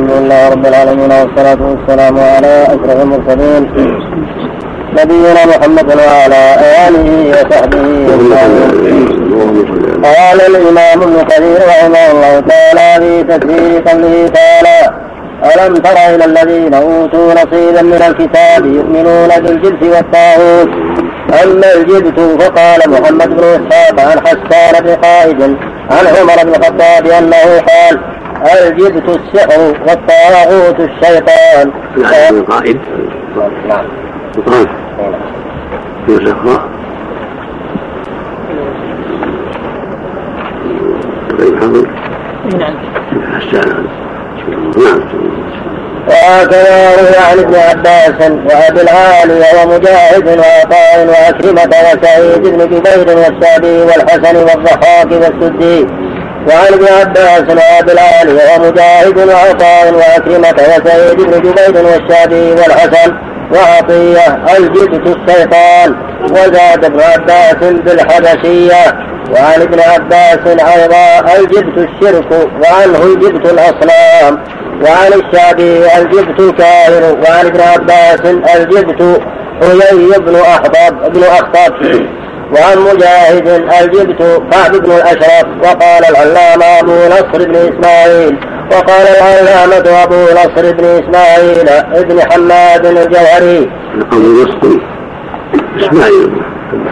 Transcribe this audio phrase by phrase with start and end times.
[0.00, 3.62] الحمد لله رب العالمين والصلاة والسلام على أشرف المرسلين
[4.98, 6.42] نبينا محمد وعلى
[6.86, 8.60] آله وصحبه أجمعين
[10.04, 14.78] قال الإمام ابن كثير رحمه الله تعالى في تفسير قوله تعالى
[15.52, 20.68] ألم تر إلى الذين أوتوا نصيبا من الكتاب يؤمنون بالجبت والطاغوت؟
[21.44, 25.42] أما الجبت فقال محمد بن إسحاق عن حسان بن قائد
[25.90, 31.72] عن عمر بن الخطاب أنه قال الجبت السحر والطاغوت الشيطان.
[31.96, 32.78] نعم قائد.
[33.68, 34.66] نعم.
[41.38, 41.86] طيب حاضر.
[42.58, 42.74] نعم.
[43.40, 43.86] حسان.
[44.76, 45.00] نعم.
[46.08, 54.36] وهكذا روي عن ابن عباس وأبي العالي ومجاهد وعطاء وأكرمة وسعيد بن جبير والسعدي والحسن
[54.36, 55.86] والضحاك والسدي
[56.48, 63.12] وعن ابن عباس وابي العالي ومجاهد وعطاء وأكرمة وسعيد بن جبير والسعدي والحسن
[63.52, 69.10] وعطية الجبت الشيطان وزاد ابن عباس بالحبشية.
[69.30, 74.44] وعن ابن عباس أيضا الجبت الشرك وعنه الجبت الأصنام.
[74.82, 77.02] وعن الشعبي الجبت الكاهن.
[77.02, 78.20] وعن ابن عباس
[78.56, 79.20] الجبت
[79.62, 81.74] حيي بن أخطب بن أخطب.
[82.54, 83.48] وعن مجاهد
[83.82, 88.36] الجبت كعب بن الأشرف وقال العلامة أبو نصر بن إسماعيل
[88.72, 93.70] وقال العلامة أبو نصر بن إسماعيل ابن حماد الجوهري.
[94.12, 94.78] أبو نصر.
[95.80, 96.32] إسماعيل.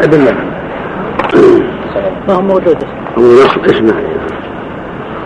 [0.03, 0.34] ابن
[2.28, 2.84] ما هو موجود؟
[3.17, 4.19] أبو نصر إسماعيل.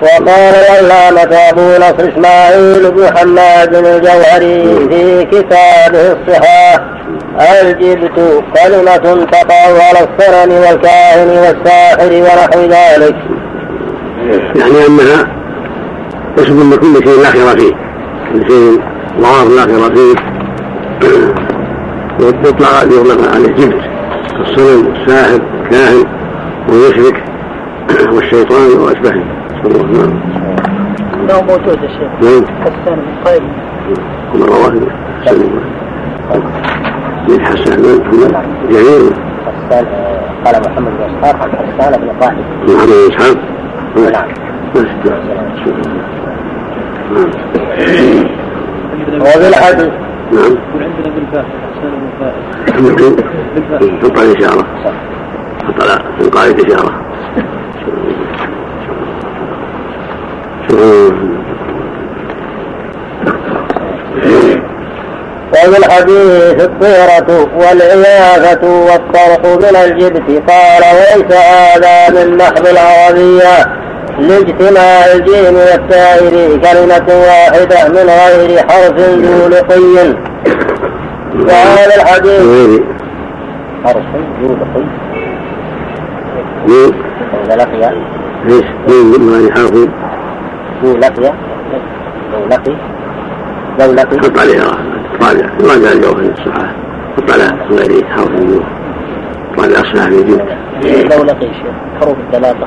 [0.03, 6.81] وقال العلامة أبو نصر إسماعيل بن حماد الجوهري في كتابه الصحاح
[7.63, 13.17] الجبت كلمة تقع على الصنم والكاهن والساحر ونحو ذلك.
[14.57, 15.27] يعني أنها
[16.39, 17.75] من كل شيء لا خير فيه،
[18.33, 18.81] كل شيء
[19.21, 20.15] ضار لا خير فيه
[22.21, 23.83] يطلق يطلق على الجبت
[24.41, 25.41] الصنم والساحر
[25.73, 26.07] والكاهن
[26.69, 27.25] والمشرك
[28.13, 29.42] والشيطان وأشبهه.
[29.65, 30.21] الله نعم
[31.15, 33.45] انه موجود يا شيخ نعم حسان بن قيم
[34.35, 34.71] من رواه
[37.29, 39.13] من حسان نعم جميل
[39.47, 39.87] حسان
[40.45, 43.37] قال محمد بن اسحاق عن حسان بن قائد محمد بن اسحاق
[43.97, 44.29] نعم
[49.49, 49.93] الحديث
[50.33, 51.47] نعم عندنا ابن فاحش
[51.77, 52.43] حسان بن فاحش
[54.03, 54.67] حط على الإشارة
[55.67, 57.03] حط على القائد إشارة
[65.53, 73.83] وفي الحديث الطيرة والعياذة والطرق من الجبت قال وليس هذا من محض العربية
[74.19, 80.15] لاجتماع الجيم والتائر كلمة واحدة من غير حرف ذو لقي.
[81.35, 82.81] وهذا الحديث
[83.85, 84.05] حرف
[84.43, 84.85] ذو لقي.
[86.67, 86.93] ذو
[87.57, 87.93] لقي.
[88.45, 89.91] ليش من غير
[90.85, 91.33] ذو لقي؟
[92.33, 92.77] ذو لقي؟
[93.81, 94.79] ذو لقي؟ حط عليها
[95.23, 96.71] راجع راجع الجوهر الصحاح
[97.17, 98.65] حط على غير حرف النور
[99.59, 100.41] راجع الصحاح يجيب.
[101.13, 102.67] ذو لقي شيخ حروف الدلاله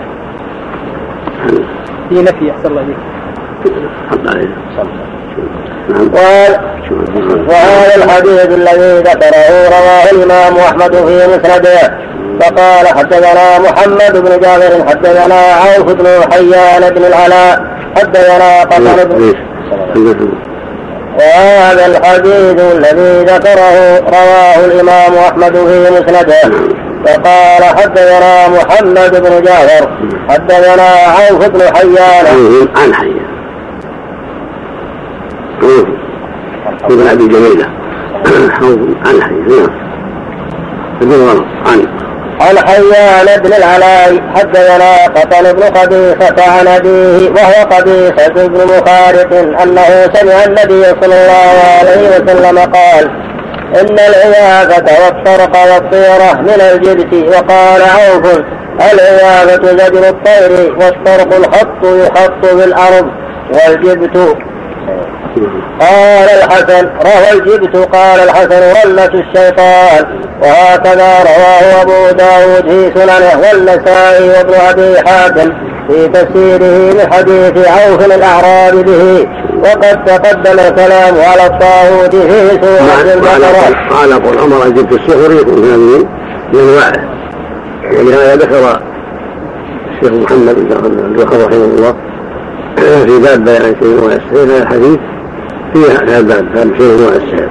[2.10, 2.98] في نفي أحسن الله إليك.
[4.12, 4.50] حط عليه.
[5.90, 6.10] نعم.
[7.50, 12.06] وهذا الحديث الذي ذكره رواه الإمام أحمد في مسنده.
[12.40, 17.75] فقال حدثنا محمد بن جابر حدثنا عوف بن حيان بن العلاء.
[17.96, 19.34] حدثنا قتل بن
[21.20, 26.52] وهذا الحديث الذي ذكره رواه الإمام أحمد في مسنده.
[27.06, 29.90] وقال حدثنا محمد بن جعفر
[30.30, 32.26] حدثنا عوف بن حيان.
[32.76, 33.26] عن حيان.
[36.84, 37.66] ابن أبي جميله
[39.06, 39.70] عن حيان.
[41.02, 41.46] نعم.
[41.66, 42.05] عن
[42.42, 50.10] عن حيان بن العلاء حدثنا قتل بن قبيصة عن أبيه وهو قبيصة بن مخارق أنه
[50.14, 53.12] سمع النبي صلى الله عليه وسلم قال
[53.82, 58.40] إن العياذة والطرق والطيرة من الجبت وقال عوف
[58.94, 63.06] العياذة زجر الطير والطرق الخط يخط بالأرض
[63.54, 64.38] والجبت
[65.80, 70.26] قال الحسن روى الجبت قال الحسن ولة الشيطان.
[70.42, 75.54] وهكذا رواه أبو داود في سننه والنسائي وابن أبي حاتم
[75.88, 79.28] في تفسيره من حديث عوف الأعراب به.
[79.64, 83.96] وقد تقدم الكلام على الطاغوت في سورة البقرة.
[83.98, 86.08] قال أبو الأمر جبت السحر يكون هذه
[86.54, 87.10] من أنواعه
[88.00, 88.80] ولهذا ذكر
[89.92, 91.96] الشيخ محمد بن رحمه الله.
[92.76, 95.00] في باب بيان شيء من السحر هذا الحديث
[95.74, 97.50] في هذا الباب باب شيء من السحر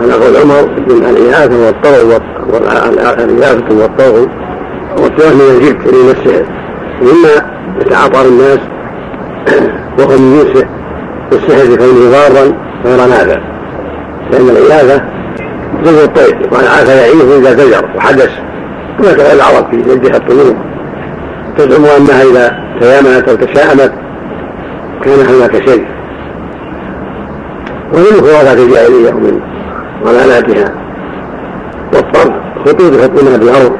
[0.00, 2.20] هذا قول عمر من الإغاثة والطغو
[2.52, 4.28] والإغاثة والطغو
[4.98, 6.44] والطغو من الجبت من السحر
[7.02, 7.50] مما
[7.80, 8.58] يتعاطى الناس
[9.98, 10.66] وهو من جنسه
[11.32, 12.52] السحر كونه ضارا
[12.84, 13.40] غير نافع.
[14.32, 15.02] لأن الإغاثة
[15.84, 18.30] زي الطير عاف يعيش إذا زجر وحدث.
[19.02, 20.54] كان العرب في جدها الطيور.
[21.58, 23.92] تزعم أنها إذا تيامنت أو تشاءمت
[25.04, 25.84] كان هناك شيء.
[27.92, 29.40] ومن خرافات الجاهلية ومن
[30.04, 30.72] ضلالاتها.
[31.94, 32.32] والطرد
[32.64, 33.76] خطوط يحطونها في الأرض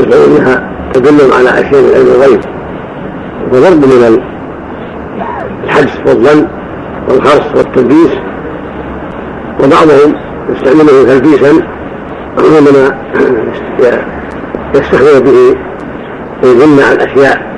[0.00, 2.40] يزعمون أنها تدل على أشياء من علم الغيب.
[3.52, 4.20] وضرب من
[5.64, 6.46] الحجز والظن
[7.08, 8.10] والخرص والتلبيس
[9.64, 10.14] وبعضهم
[10.48, 11.66] يستعمله تلبيسا
[12.38, 12.98] عندما
[14.74, 15.56] يستخدم به
[16.46, 17.56] ويجمع الاشياء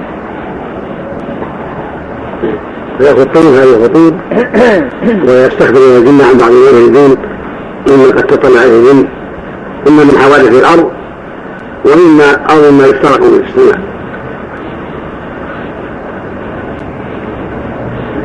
[2.99, 4.15] فيخطون هذه الخطوط
[5.29, 7.17] ويستخدم ويجمع عن بعض امور الدين
[7.89, 9.07] مما قد تطلع عليه الجن
[9.89, 10.91] اما من حوادث الأرض
[11.85, 13.81] واما أو مما يفترق من السماء.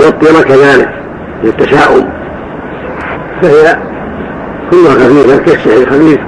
[0.02, 0.90] والطيرة كذلك
[1.44, 2.10] للتشاؤم.
[3.42, 3.78] فهي
[4.72, 6.20] كلها خفيفة كالسحر الخفيف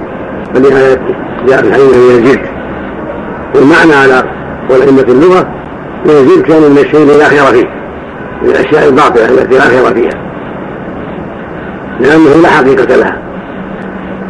[0.54, 0.98] ولهذا
[1.48, 2.55] جاء في الحديث من الجلد
[3.54, 4.24] والمعنى على
[4.70, 5.46] والأئمة اللغة
[6.04, 7.70] من الجلد كان من الشيء لا خير فيه
[8.42, 10.20] من الأشياء الباطلة التي لا خير فيها.
[12.00, 13.18] لأنه لا حقيقة لها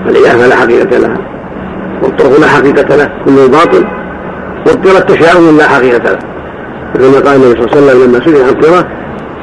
[0.07, 1.19] والعياذ لا حقيقة لها
[2.03, 3.87] والطرق لا حقيقة له كله باطل
[4.67, 6.19] والطيرة التشاؤم لا حقيقة له.
[6.95, 8.89] كما قال النبي صلى الله عليه وسلم لما سئل عن الطيرة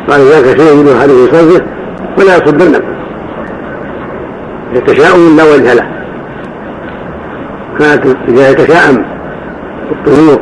[0.09, 1.65] قال ذاك شيء يجد احدهم صرفه
[2.17, 2.81] ولا يصدرن
[4.75, 5.87] التشاؤم لا وجه له.
[7.79, 9.12] كانت إذا يتشاءم
[9.93, 10.39] الطيور.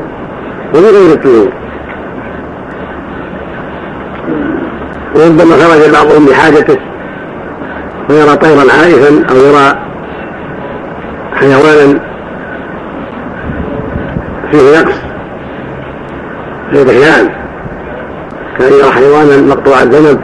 [0.76, 1.52] وبغير الطيور؟
[5.16, 6.78] وربما خرج بعضهم بحاجته
[8.10, 9.78] ويرى طيرا عائفا أو يرى
[11.36, 12.00] حيوانا
[14.52, 14.96] فيه نقص
[16.72, 17.30] فيتشاءم
[18.60, 20.20] كان يرى حيوانا مقطوع الذنب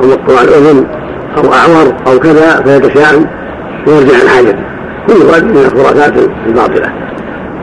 [0.00, 0.86] أو مقطوع الأذن
[1.36, 3.26] أو أعور أو كذا فيتشاءم
[3.86, 4.64] ويرجع عن حاجته.
[5.06, 6.12] كل هذه من الخرافات
[6.46, 6.92] الباطلة.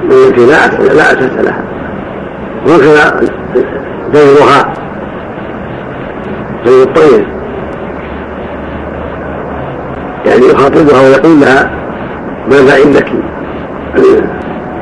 [0.04, 1.64] التي لا لا أساس لها؟
[2.68, 3.22] وهكذا
[4.14, 4.74] زيرها
[6.66, 7.28] زي الطير
[10.26, 11.72] يعني يخاطبها ويقول لها
[12.52, 13.08] ماذا عندك؟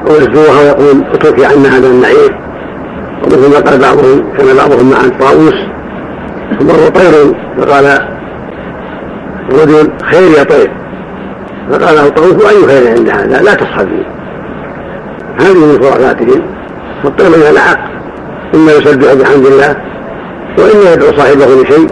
[0.09, 2.35] ويزورها ويقول اتركي عنا هذا النعيم.
[3.23, 5.55] ومثل ما قال بعضهم كان بعضهم مع الطاووس
[6.59, 8.07] فمر طير فقال
[9.49, 10.71] الرجل خير يا طير.
[11.71, 14.05] فقال له الطاووس واي خير عند هذا؟ لا تصحبي
[15.39, 16.41] هذه من خرافاتهم
[17.03, 17.79] فالطير اذا لحق
[18.55, 19.75] إما يسبح بحمد الله
[20.57, 21.87] وإما يدعو صاحبه لشيء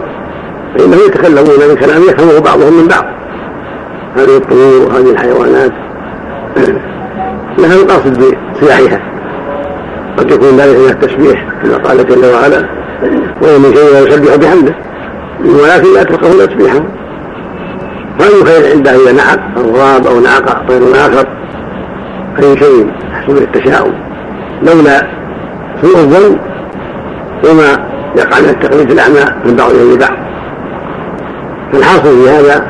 [0.78, 3.04] فانه يتكلمون من كلام يفهمه بعضهم من بعض.
[4.16, 5.72] هذه الطيور وهذه الحيوانات.
[7.58, 9.00] لها القاصد بصياحها
[10.16, 12.68] قد يكون ذلك من التسبيح كما قال جل وعلا
[13.42, 14.74] وهو من شيء لا يسبح بحمده
[15.44, 16.80] ولكن لا تفقهون تسبيحه.
[18.18, 21.26] فأي خير عنده إذا نعق أو غاب أو نعق طير آخر
[22.38, 22.90] أي شيء.
[23.12, 23.94] يحصل التشاؤم.
[24.62, 25.06] لولا
[25.82, 26.38] سوء الظن
[27.50, 27.86] وما
[28.16, 30.16] يقع من التقليد الأعمى من بعضهم لبعض
[31.72, 32.66] فالحاصل في هذا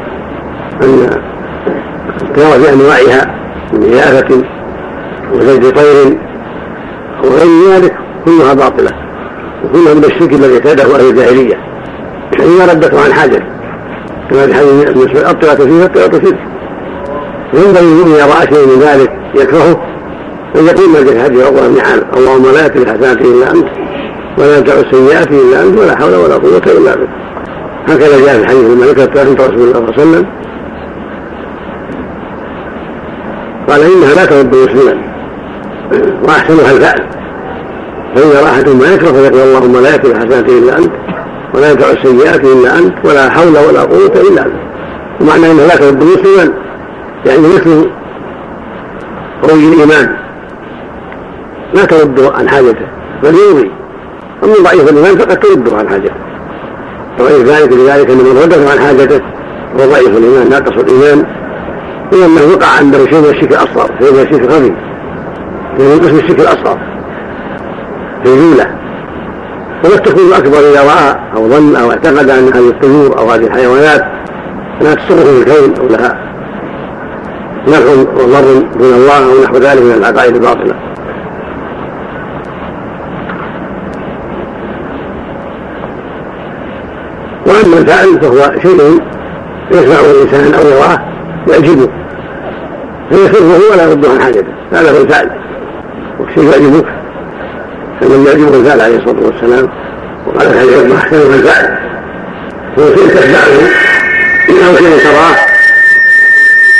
[0.82, 1.20] أن
[2.23, 3.35] التيار بأنواعها
[3.73, 4.42] من إيافة
[5.32, 6.18] وزيد طير
[7.25, 7.94] وغير ذلك
[8.25, 8.90] كلها باطلة
[9.64, 11.56] وكلها من الشرك الذي اعتاده أهل الجاهلية.
[12.40, 13.42] إذا ردته عن حاجة
[14.30, 16.37] كما في حديث ابن مسعود فيه الطلعة شرك
[17.54, 19.80] وينبغي المؤمن يرى شيء من ذلك يكرهه
[20.56, 23.68] أن يقول ما جاء هذه أول النعم اللهم لا يأتي الحسنات إلا أنت
[24.38, 27.08] ولا يدع السيئات إلا أنت ولا حول ولا قوة إلا بك
[27.88, 30.26] هكذا جاء في حديث الملكة عند رسول الله صلى الله عليه وسلم.
[33.68, 34.96] قال إنها لا ترد مسلما
[36.22, 37.06] وأحسنها الفعل.
[38.14, 40.92] فاذا راحت ما يكره فيقول اللهم لا يكفي الحسنات إلا أنت
[41.54, 44.56] ولا يدفع السيئات إلا أنت ولا حول ولا قوة إلا انت
[45.20, 46.65] ومعنى انه لا ترد مسلما.
[47.26, 47.90] يعني مثل
[49.50, 50.16] روي الإيمان.
[51.75, 52.87] لا ترد عن حاجته
[53.23, 53.71] بل يوضي
[54.45, 56.14] أما ضعيف الإيمان فقد ترده عن حاجته.
[57.21, 59.21] وغير ذلك لذلك ان من رده عن حاجته
[59.80, 61.26] هو ضعيف الإيمان ناقص الإيمان.
[62.14, 64.73] هو انه وقع عنده شيء من الشرك الأصغر شيء من الشرك الخفي
[65.78, 66.78] من قسم الشرك الأصغر
[68.25, 68.66] في الجمله
[69.85, 74.04] وقد تكون الاكبر إذا راى أو ظن أو اعتقد أن هذه الطيور أو هذه الحيوانات
[74.80, 76.25] انها تصرف في الكون أو لها.
[77.66, 80.75] نفع وضر دون الله أو نحو ذلك من العقائد الباطلة.
[87.46, 89.00] وأما الفاعل فهو شيء
[89.70, 91.00] يسمعه الإنسان أو يراه
[91.49, 91.88] يعجبه.
[93.11, 94.52] فيسره ولا يرد عن حاجته.
[94.73, 95.30] هذا هو الفعل
[96.20, 96.87] والشيء يعجبك
[98.00, 99.68] فمن يعجبه الفعل عليه الصلاة والسلام.
[100.26, 101.78] وقال الحديث احسن الفعل
[102.78, 103.61] هو شيء تتبعه
[104.49, 105.55] إنه شيء تراه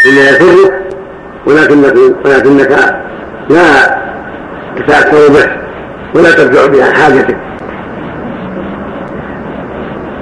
[0.09, 0.73] إلا يسرك
[1.47, 1.95] ولكنك
[2.25, 2.97] ولكنك
[3.51, 3.97] لا
[4.77, 5.51] تتأثر به
[6.15, 7.37] ولا ترجع به عن حاجتك.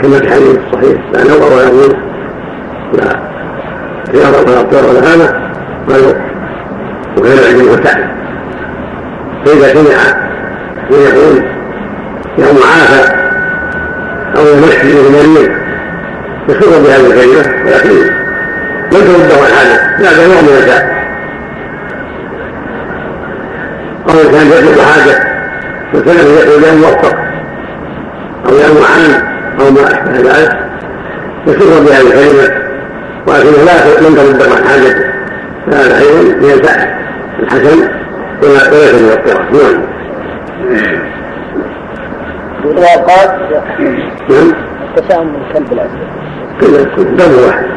[0.03, 1.97] كما في الحديث الصحيح لا نظر ولا غنى
[2.93, 3.21] لا
[4.13, 5.41] خيار ولا اضطر ولا هذا
[5.91, 6.13] قالوا
[7.17, 8.09] وغير العلم والتعليم
[9.45, 10.25] فإذا سمع
[10.91, 11.43] ويقول
[12.39, 13.15] يا معافى
[14.37, 15.51] أو يمشي به مريض
[16.49, 18.14] يسر بهذه الكلمة ولكن
[18.95, 19.99] لم ترده الحاجة.
[19.99, 21.05] لا نوع من الشاء
[24.09, 25.17] أو كان يطلب حاجة
[25.95, 27.17] وكان يقول يا موفق
[28.49, 29.23] أو يا معان
[29.61, 30.59] أو ما أشبه ذلك
[31.47, 32.65] يسر بهذه الكلمة.
[33.27, 35.05] ولكنه لا لم ترد عن حاجته
[35.67, 36.51] فهذا أيضا من
[37.43, 37.89] الحسن
[38.43, 39.83] وليس من القراءة نعم.
[42.65, 43.29] وقال
[44.31, 44.53] نعم.
[44.97, 46.09] التساؤل من الكلب الأسود
[46.61, 47.74] كله دم واحد.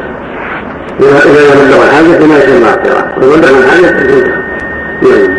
[1.00, 3.90] إذا لم يبلغ الحاجة فما يسمى القراءة ومن بلغ الحاجة
[5.02, 5.38] نعم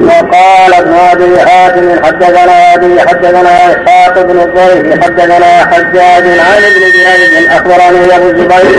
[0.00, 7.46] وقال ابن أبي حاتم حدثنا أبي حدثنا إسحاق بن الضيف حدثنا حجاج عن ابن جريج
[7.50, 8.78] اخبرني أبو الزبير.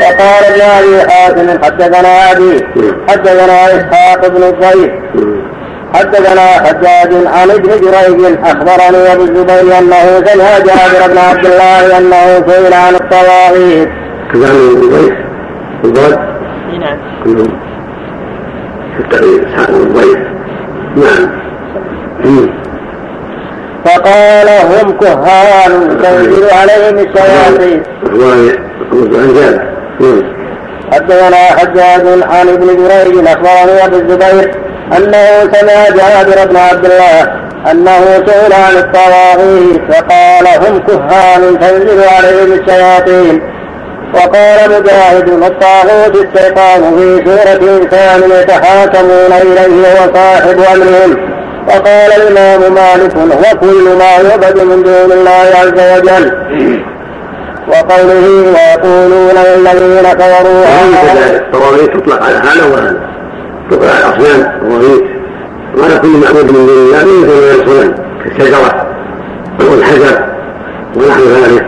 [0.00, 2.66] وقال ابن ابي حاتم حدثنا أبي
[3.08, 4.90] حدثنا إسحاق بن الضيف
[5.94, 12.46] حدثنا حجاج عن ابن جريج أخبرني أبو الزبير أنه سمع جابر بن عبد الله أنه
[12.46, 13.88] سئل عن الطواغيت.
[14.32, 15.14] كذلك الضيف
[15.84, 16.18] الضاد
[16.80, 16.98] نعم.
[19.68, 20.18] الضيف
[20.96, 21.40] نعم.
[23.84, 27.82] فقال هم كهان تنزل عليهم الشياطين.
[30.92, 34.54] حدثنا حجاج عن ابن جريج أخبرني أبو الزبير
[34.96, 37.32] أنه سمع جابر بن عبد الله
[37.70, 43.42] أنه سئل عن الطواغيت فقال هم كهان تنزل عليهم الشياطين.
[44.14, 51.30] وقال مجاهد الطاغوت الشيطان في سورة إنسان يتحاكمون إليه وصاحب أمرهم.
[51.68, 56.38] وقال الإمام مالك هو كل ما يعبد من دون الله عز وجل.
[57.68, 60.64] وقوله ويقولون للذين كفروا
[61.36, 63.19] الطواغيت تطلق على هذا وهذا.
[63.70, 65.04] تطلق على الأصنام الطواغيت
[65.78, 68.86] وعلى كل معبود من دون الله من دون الصنم كالشجرة
[69.70, 70.24] والحجر
[70.96, 71.66] ونحو ذلك.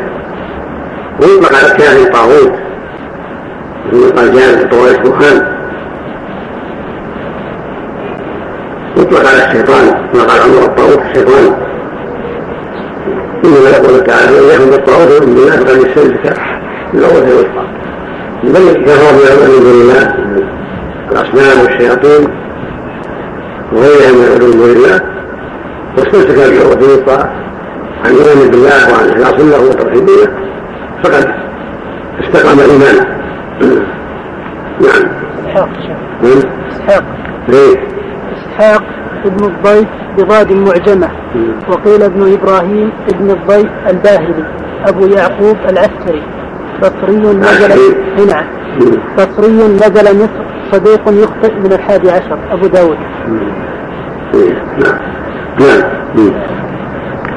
[1.21, 2.53] ويطلق على الكافر طاغوت
[3.93, 5.47] مثل قال جابر طوائف كهان
[8.97, 9.87] يطلق على الشيطان.
[10.13, 11.55] كما قال عمر الطاغوت الشيطان.
[13.45, 16.41] إنما يقول تعالى من يحمد الطاغوت ومن الله فقد يستمسك
[16.93, 17.65] بالعروه الوثقى.
[18.45, 19.13] بل كفر
[19.49, 20.15] من دون الله.
[21.13, 22.29] الأصنام والشياطين
[23.73, 25.01] وغيرها من علوم دون الله
[25.97, 27.29] واستمسك بالعروه الوثقى
[28.05, 30.33] عن إيمان بالله وعن إخلاص له وتوحيده.
[31.05, 31.35] فقد
[32.21, 33.07] استقام ايمانه
[34.85, 35.09] نعم.
[35.47, 35.69] إسحاق
[36.23, 36.43] نعم.
[36.73, 37.05] إسحاق.
[37.49, 37.77] ليه؟
[38.37, 38.83] إسحاق
[39.25, 39.89] ابن الضيف
[40.19, 41.09] بضاد معجمه
[41.69, 44.45] وقيل ابن إبراهيم ابن الضيف الباهلي
[44.87, 46.23] أبو يعقوب العسكري.
[46.83, 47.71] بصري نزل
[48.29, 48.45] نعم
[49.19, 50.43] بصري نزل مصر.
[50.73, 52.39] صديق يخطئ من الحادي عشر.
[52.51, 52.97] أبو داود.
[54.79, 54.99] نعم.
[55.61, 56.62] نعم.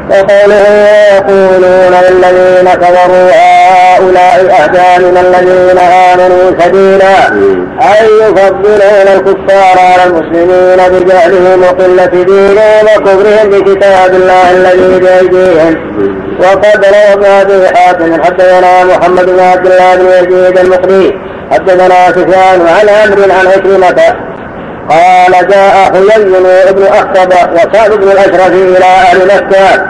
[0.10, 7.18] وقوله يقولون للذين كفروا هؤلاء أهدى من الذين آمنوا سبيلا
[7.82, 15.96] أي يفضلون الكفار على المسلمين بجهلهم وقلة دينهم وكفرهم بكتاب الله الذي بأيديهم.
[16.40, 21.20] وقد روى أبي حاتم حدثنا محمد بن عبد الله بن يزيد المقري
[21.52, 24.35] حدثنا سفيان عن عمرو عن عكرمة
[24.90, 26.24] قال جاء حيي
[26.72, 29.86] بن أخطب وسعد بن الأشرف إلى أهل مكة.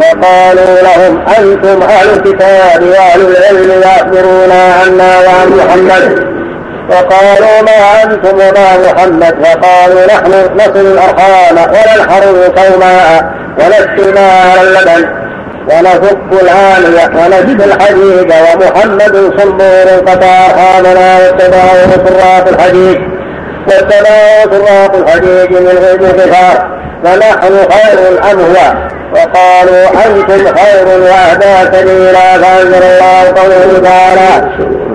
[0.00, 6.26] وقالوا لهم أنتم أهل الكتاب وأهل العلم يأخبرونا عنا وعن محمد.
[6.90, 14.18] وقالوا ما أنتم وما محمد؟ فقالوا نحن نصل الأرحام وننحر القوماء ونسقي
[14.50, 15.08] على اللبن
[15.70, 23.15] ونفك العالية ونجد الحديد ومحمد صبور قطع أرحامنا واتبعوا سراق الحديد.
[23.68, 26.66] واتبعوا سراق الحديد من غير كفار
[27.04, 28.74] فنحن خير أم هو
[29.12, 34.48] وقالوا أنتم خير وأهدى سبيلا فأنزل الله قوله تعالى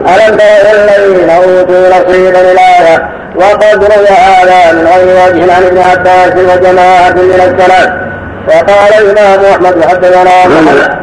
[0.08, 6.34] ألم تر الذين أوتوا نصيبا الآية وقد روي هذا من غير وجه عن ابن عباس
[6.38, 8.12] وجماعة من السلف.
[8.48, 10.22] وقال الإمام أحمد حدثنا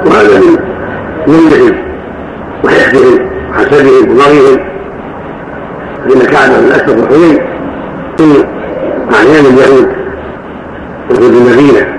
[0.06, 0.58] وهذا من
[1.26, 1.74] منهم
[2.64, 4.60] وحقدهم وحسدهم وبغيهم
[6.04, 7.38] فإن كعب بن الأسود وحنين
[8.18, 8.44] في
[9.14, 9.88] أعيان اليهود
[11.10, 11.98] وفي المدينة.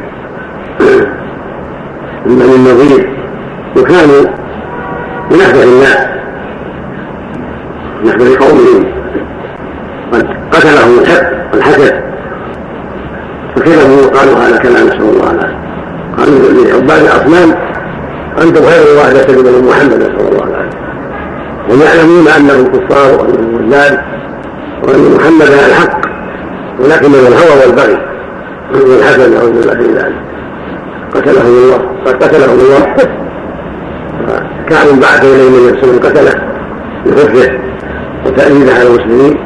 [2.25, 3.09] من بني النظير
[3.77, 4.21] وكانوا
[5.31, 5.97] من أحدث الناس
[8.03, 8.85] من أحدث قومهم
[10.13, 11.93] قد قتلهم الحق والحسد
[13.55, 15.59] فكذبوا وقالوا هذا كلام نسأل الله العافية
[16.17, 17.55] قالوا لعباد الأصنام.
[18.41, 20.79] أنتم خير الله لسلم من محمد نسأل الله العافية
[21.69, 24.01] هم يعلمون أنهم كفار وأنهم ضلال
[24.83, 26.08] وأن محمدا الحق.
[26.79, 27.97] ولكن من الهوى والبغي.
[28.73, 30.15] والحسد نعوذ بالله من ذلك.
[31.15, 31.81] قتلهم الله.
[32.05, 32.95] قد قتلهم الله.
[34.69, 36.35] كعب بعث إليه من يرسل قتله.
[37.05, 37.51] بحفظه
[38.25, 39.37] وتأييده على المسلمين.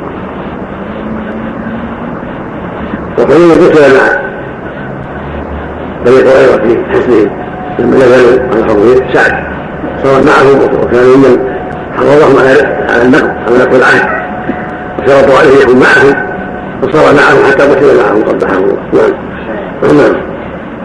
[3.19, 4.05] وحين قتل مع
[6.05, 7.29] بني قريظة في حسنهم
[7.79, 9.43] لما نزلوا عن حضور سعد.
[10.03, 11.53] صار معهم وكان ممن
[11.97, 12.35] حرضهم
[12.89, 14.23] على النقد على نقد العهد.
[14.99, 16.32] وشرطوا عليه يكون معهم
[16.83, 19.13] وصار معهم حتى قتل معهم قبحه الله
[19.83, 19.97] نعم.
[19.97, 20.33] نعم.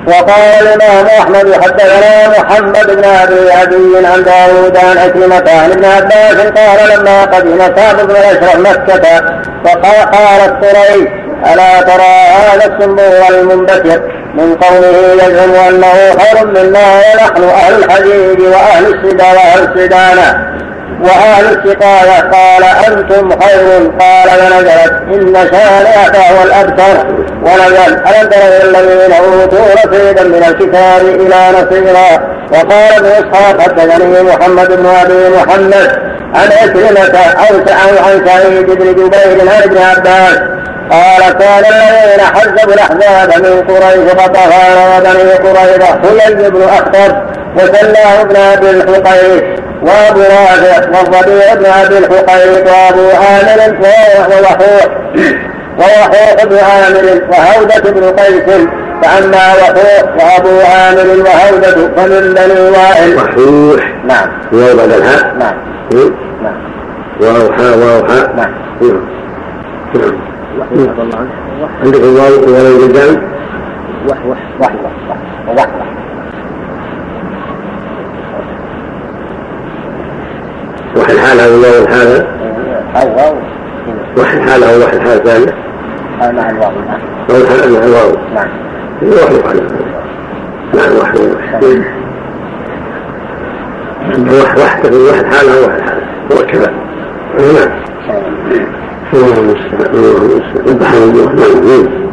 [0.09, 6.37] وقال الإمام أحمد حدثنا محمد بن أبي عدي عن داوود عن عكرمة عن ابن عباس
[6.37, 9.21] قال لما قدم سعد بن الأشرف مكة
[9.65, 11.09] فقال قالت قريش
[11.53, 14.01] ألا ترى هذا السنبور المنبشر
[14.35, 20.59] من قومه يزعم أنه خير منا ونحن أهل الحديد وأهل السدى وأهل السدانة
[21.05, 27.07] وأهل السقاية قال أنتم خير قال ونزلت إن شانئك هو الأبتر.
[27.43, 34.69] ونزل ألم تروا الذين أوتوا رصيدا من الكتاب إلى نصيرا؟ وقال ابن إسحاق حدثني محمد
[34.69, 35.91] بن أبي محمد
[36.35, 40.39] عن عكرمة أو عن سعيد بن جبير عن ابن عباس.
[40.91, 47.23] قال كان الذين حزبوا الأحزاب من قريش فطهر وبني قريظة حيي بن أخطر
[47.57, 54.89] وسلاه بن أبي الحقيق وابو رافع والربيع بن ابي الحقيق وابو عامر ووحوح
[55.79, 58.69] ووحوح بن عامر وهودة بن قيس.
[59.03, 64.29] فأما وحوح وأبو عامر وهودة فمن بني وائل وحوح نعم.
[64.53, 65.55] واو بعد نعم.
[66.43, 66.55] نعم.
[67.21, 68.53] واوحى واوحى نعم.
[69.97, 71.29] نعم
[71.85, 73.23] عندك الواو ولو قدام
[74.09, 74.73] وح وح
[75.57, 75.69] وح
[80.97, 82.27] وح وح وحي حال هذا الواو الحالة
[83.03, 83.35] الواو.
[84.19, 85.55] وحي حال أو وحي الحال الثانية
[86.21, 86.73] مع الواو.
[86.87, 88.17] نعم مع الواو.
[90.75, 91.19] نعم وحي
[91.53, 91.83] حال
[94.09, 96.01] نعم وحي وحي الحال أو وحي الحال
[96.33, 96.73] هو كذا.
[97.39, 97.71] نعم.
[99.15, 99.93] اللهم المستعان
[100.81, 102.09] نعم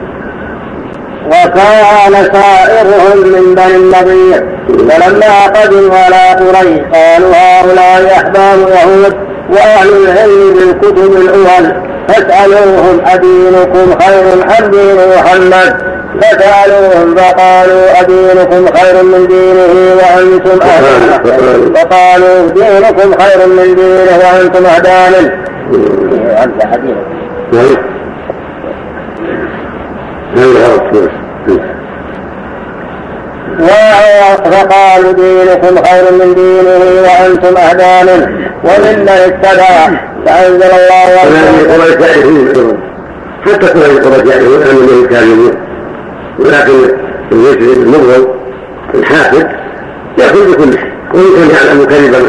[1.25, 9.15] وكان سائرهم من بني النضير فلما قدموا على قريش قالوا هؤلاء أحبار يهود
[9.49, 11.65] وأهل العلم بالكتب الأول.
[12.07, 20.83] فاسالوهم أدينكم خير أم دين محمد؟ فسألوهم فقالوا أدينكم خير من دينه وأنتم أهل
[21.75, 25.31] فقالوا دينكم خير من دينه وأنتم أهدى منه.
[26.43, 26.97] انت حديث.
[34.51, 39.89] فقالوا دينكم خير من دينه وأنتم اهدى منه وممن اتبع
[40.25, 41.09] فأنزل الله
[43.45, 45.51] حتى كل قريش يعرفون ان الله كاذبون
[46.39, 46.95] ولكن
[47.31, 48.27] المسلم المبغض
[48.93, 49.47] الحاسد
[50.17, 50.95] يأخذ بكل شيء.
[51.13, 52.19] وإن كان يعلم كذبا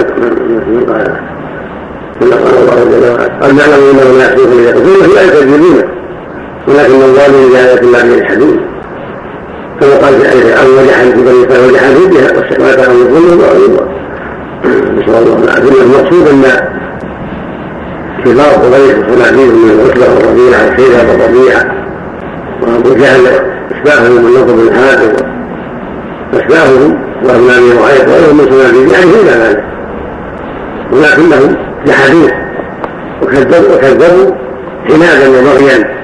[0.69, 1.17] من قال
[2.23, 2.45] الله
[2.85, 5.85] جل وعلا قد نعلم أنه لا يحسنكم يقولون لا يكذبونه
[6.69, 8.61] ولكن الظالم بآيات الله يجحدون
[9.81, 13.89] كما قال في وجحد في بني إسرائيل وجحدوا بها واستكبرت عن ظلم وعلوا
[14.97, 16.43] نسأل الله العافية المقصود أن
[18.25, 21.75] كبار قريش وصناديد من العتبة والربيعة وشيبة والربيعة
[22.63, 23.27] وأبو جهل
[23.71, 25.27] أشباههم من نصر بن حاتم
[26.33, 29.65] وأشباههم وأبناء معيط وغيرهم من صناديد يعرفون ذلك
[30.93, 32.31] ولكنهم جحدوه
[33.23, 34.35] وكذبوا وكذبوا
[34.91, 35.97] عنادا وبغيا.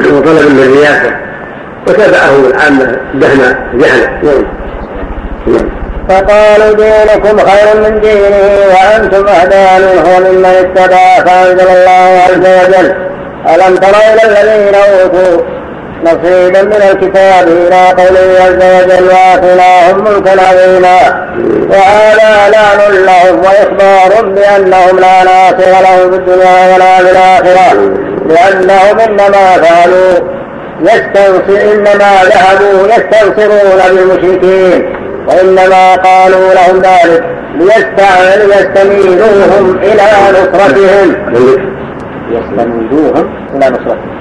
[0.00, 1.27] وطلب للرياسة
[1.86, 5.70] وتابعهم العامة دهنا جهلا نعم.
[6.08, 12.94] فقالوا دينكم خير من دينه وأنتم أهدى منه ممن اتبع فأنزل الله عز وجل.
[13.54, 15.42] ألم تر إلى الذين أوتوا
[16.04, 21.28] نصيبا من الكتاب إلى قوله عز وجل وآتيناهم ملكا عظيما
[21.70, 27.74] وهذا لعن لهم وإخبار بأنهم لا ناصر لهم في الدنيا ولا في الآخرة
[28.28, 30.38] لأنهم إنما فعلوا
[30.80, 34.80] يستنصر إنما ذهبوا يستنصرون بالمشركين
[35.28, 41.08] وإنما قالوا لهم ذلك ليستميلوهم إلى نصرتهم.
[42.30, 44.18] يستميلوهم إلى نصرتهم.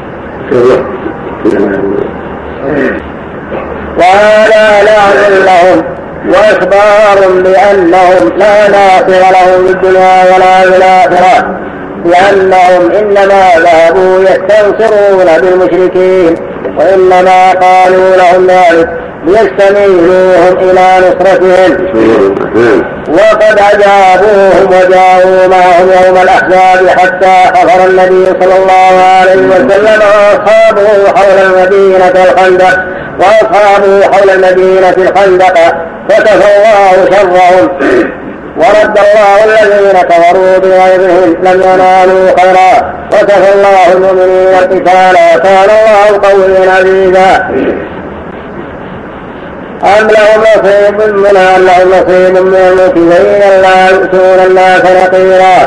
[3.99, 5.79] وهذا لعن لهم
[6.29, 11.35] وإخبار بأنهم لا ناصر لهم في الدنيا ولا في الآخرة.
[12.05, 16.36] لأنهم إنما ذهبوا يستنصرون بالمشركين
[16.77, 18.89] وإنما قالوا لهم ذلك
[19.25, 21.88] ليستميلوهم إلى نصرتهم.
[23.10, 31.39] وقد أجابوهم وجاءوا معهم يوم الأحزاب حتى حضر النبي صلى الله عليه وسلم وأصحابه حول
[31.45, 32.79] المدينة الخندق
[33.19, 35.57] وأصحابه حول المدينة الخندق
[36.10, 37.69] فكفى الله شرهم.
[38.57, 42.71] ورد الله الذين كفروا بغيرهم لم ينالوا خيرا.
[43.13, 47.31] وكفى الله المؤمنين القتال وكان الله قويا عزيزا.
[49.83, 55.57] أم لهم نصيب من أم لهم نصيب من الملك فإن لا يؤتون الناس نقيرا.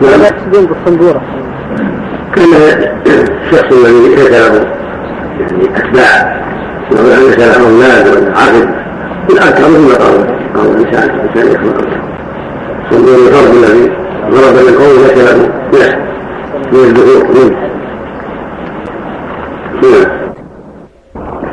[0.00, 1.20] يقصدون بالصنبورة
[2.34, 2.52] كان
[3.06, 4.77] الشخص الذي ذكره
[5.40, 6.38] يعني أتباع.
[6.92, 8.68] وهو أن يسأل أولاد ولا عقد
[9.30, 10.16] من أكثر مما قال
[10.56, 11.78] قال الإنسان الإنسان يخلق
[12.90, 13.92] صندوق الفرد الذي
[14.30, 15.38] ضرب للقوم ذكره
[15.72, 15.90] له.
[16.72, 17.56] من الدخول منه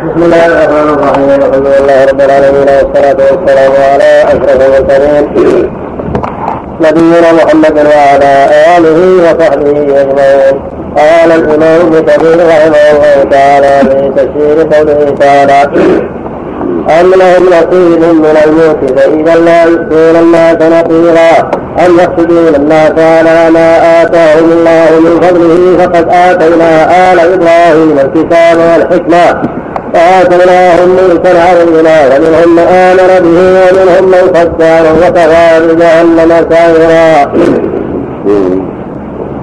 [0.05, 1.29] بسم الله الرحمن الرحيم.
[1.29, 4.59] الحمد لله رب العالمين والصلاة والسلام على أشرف
[4.91, 5.84] المرسلين.
[6.81, 10.75] نبينا محمد وعلى آله وصحبه أجمعين.
[10.97, 15.61] قال الإمام ابن كثير رحمه الله تعالى في تفسير قوله تعالى
[16.89, 21.51] أم لهم نصيب من الموت فإذا لا يؤتون الناس نقيرا
[21.85, 29.41] أم يحسدون الناس على ما آتاهم الله من فضله فقد آتينا آل إبراهيم الكتاب والحكمة
[29.95, 37.31] وآتيناهم ملكا عظيما ومنهم من آمن به ومنهم من عنه وكفى بجهنم سعيرا.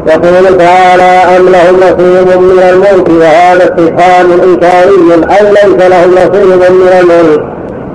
[0.06, 6.88] يقول تعالى أم لهم نصيب من الملك وهذا استفهام إنكاري أي ليس لهم نصيب من
[7.00, 7.42] الملك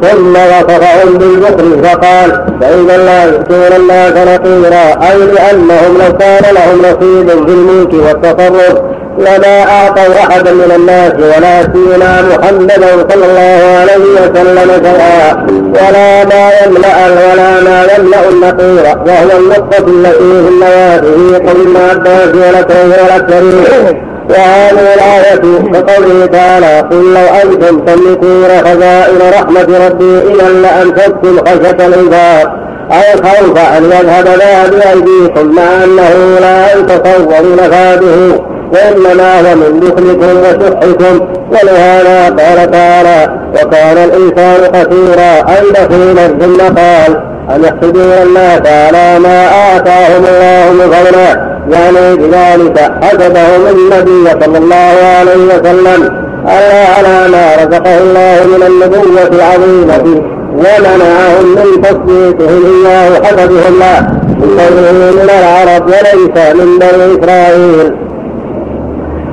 [0.02, 7.30] ثم وصفهم بالبخل فقال فإذا لا يؤتون الناس نقيرا أي لأنهم لو كان لهم نصيب
[7.30, 8.82] في الملك والتصرف
[9.18, 16.50] لما أعطوا أحدا من الناس ولا سيما محمدا صلى الله عليه وسلم شيئا ولا ما
[16.66, 22.92] يملأ ولا ما يملأ النقير وهو النقطة التي في النواه في قول ابن عباس ولكم
[22.92, 31.88] والأكثرين وهذه الآية كقوله تعالى قل لو أنتم تملكون خزائن رحمة ربي إذا لأنفقتم خشية
[31.88, 38.40] الإنفاق أي خوف أن يذهب ذا بأيديكم مع أنه لا يتصور نفاذه
[38.74, 47.27] وإنما هو من بخلكم وشحكم ولهذا قال تعالى وكان الإنسان قصيرا أي بخيلا ثم قال
[47.56, 49.46] أن يحسدون الناس على ما
[49.78, 57.56] آتاهم الله من فضله يعني بذلك حسبهم النبي صلى الله عليه وسلم على على ما
[57.56, 60.22] رزقه الله من النبوة العظيمة
[60.54, 68.08] ومنعهم من تصديقهم إياه حسبه الله من قوله من العرب وليس من بني إسرائيل.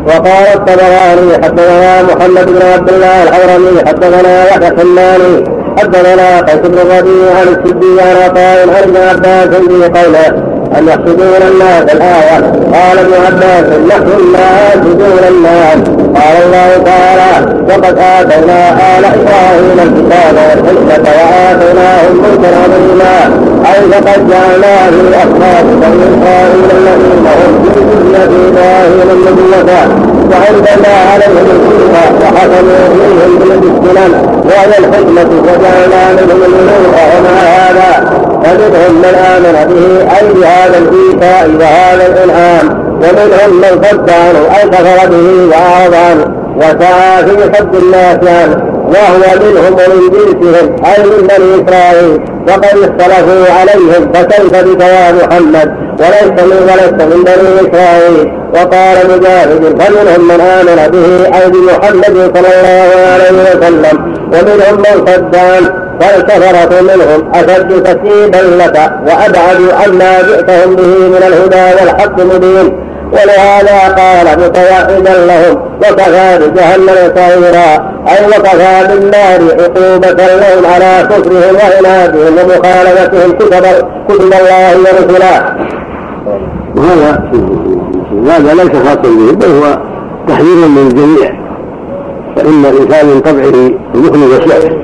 [0.06, 7.30] وقال الطبراني حدثنا محمد بن عبد الله الحورمي حدثنا يحيى الحماني حدثنا قيس بن ربيع
[7.40, 12.38] عن السدي عن عطاء عن ابن عباس في قوله أن يحسدون الناس الآية.
[12.74, 15.78] قال ابن عباس نحن لا يحسدون الناس
[16.16, 17.32] قال الله تعالى
[17.68, 18.60] وقد آتينا
[18.98, 20.34] آل إبراهيم الكتاب
[20.66, 23.16] والحكمة وآتيناهم ملكا عظيما
[23.70, 30.14] أي فقد جعلنا في أصحاب بني إسرائيل الذين هم في ذرية إبراهيم النبوة.
[30.30, 34.12] وأنزلنا عليهم الكتاب وحكموا فيهم بالسنن
[34.44, 37.90] وهي الحكمة وجعلنا منهم الملوك ومع هذا.
[38.44, 42.66] فمنهم من آمن به أي بهذا الإيتاء وهذا الإنعام.
[43.02, 46.26] ومنهم من صد عنه أي كفر به وأعرض عنه
[46.56, 48.18] وسعى في حب الناس.
[48.18, 52.20] عنه وهو منهم ومن جنسهم أي من بني إسرائيل.
[52.48, 55.68] وقد اختلفوا عليهم فكيف بك يا محمد؟
[56.00, 58.32] وليس من ولست من بني إسرائيل.
[58.54, 63.96] وقال مجاهد فمنهم من آمن به أي بمحمد صلى الله عليه وسلم.
[64.32, 67.32] ومنهم من صد عنه فالكفرة منهم.
[67.34, 68.76] أشد تكذيبا لك
[69.06, 77.92] وأبعد عما جئتهم به من الهدى والحق مبين ولهذا قال متوحدا لهم وكفى بجهنم سعيرا
[78.08, 83.64] أي وكفى بالنار عقوبة لهم على كفرهم وعنادهم ومخالفتهم كتب
[84.08, 85.54] كتب الله ورسله.
[86.76, 87.22] وهذا
[88.26, 89.78] هذا ليس خاصا به بل هو
[90.28, 91.32] تحذير من الجميع
[92.36, 94.76] فإن الإنسان من طبعه يخلق الشر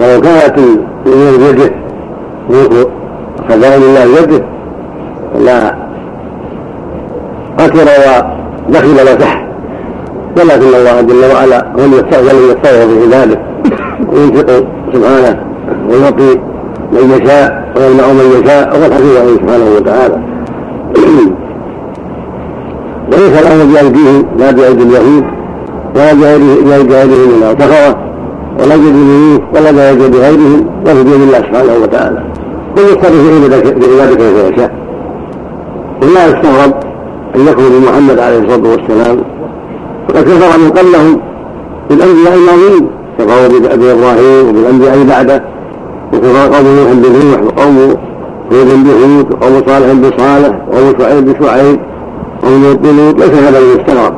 [0.00, 0.58] ولو كانت
[1.06, 1.70] من يده
[2.50, 2.88] ملك
[3.48, 4.44] خزائن الله يده
[5.44, 5.74] لا
[7.58, 7.78] قتل
[8.68, 9.44] ودخل وسح
[10.36, 13.38] ولكن الله جل وعلا هو الذي يستغفر في عباده
[14.12, 15.40] وينفق سبحانه
[15.90, 16.38] ويعطي
[16.92, 20.18] من يشاء ويمنع من يشاء وهو عليه سبحانه وتعالى.
[23.12, 25.24] وليس الامر بايديهم لا بأيدي اليهود
[25.96, 26.12] ولا
[26.82, 27.96] بغيرهم من الكفره
[28.60, 32.22] ولا بيد اليمين ولا بيد غيرهم وفي بيد الله سبحانه وتعالى.
[32.76, 34.70] كل يتصرف بعباده كيف يشاء.
[36.02, 36.93] ولا يستغرب
[37.36, 39.24] أن يكفر بمحمد عليه الصلاة والسلام
[40.08, 41.20] فقد كفر من قبلهم
[41.90, 45.44] بالأنبياء الماضيين كفروا بأبي إبراهيم وبالأنبياء بعده
[46.12, 47.96] وكفر قوم نوح بنوح وقوم
[48.52, 51.80] هود بهود وقوم صالح بصالح وقوم شعيب بشعيب
[52.42, 54.14] وقوم لوط بلوط ليس هذا من يستغرب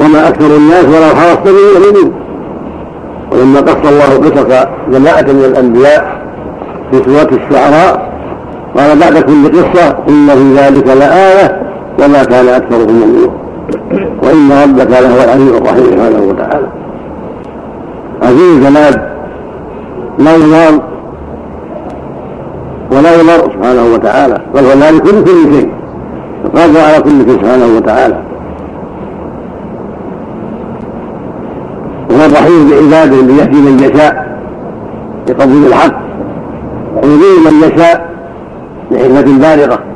[0.00, 2.10] وما أكثر الناس ولو حرصت به
[3.32, 6.20] ولما قص الله قصص جماعة من الأنبياء
[6.90, 8.10] في سورة الشعراء
[8.76, 13.30] قال بعد كل قصة ان في ذلك لآية وما كان اكثرهم مؤمنين
[14.22, 16.68] وإن ربك لهو العليم الرحيم سبحانه وتعالى.
[18.22, 19.10] عزيز الجلال
[20.18, 20.82] لا يضار
[22.92, 24.38] ولا يضر سبحانه وتعالى.
[24.54, 25.70] بل هو مالك كل كل شيء.
[26.56, 28.18] قادر على كل شيء سبحانه وتعالى.
[32.10, 34.38] وهو الرحيم بعباده ليهدي من يشاء.
[35.28, 36.00] لقبول الحق.
[36.96, 38.10] ويضل من يشاء.
[38.90, 39.89] لحكمة بالغة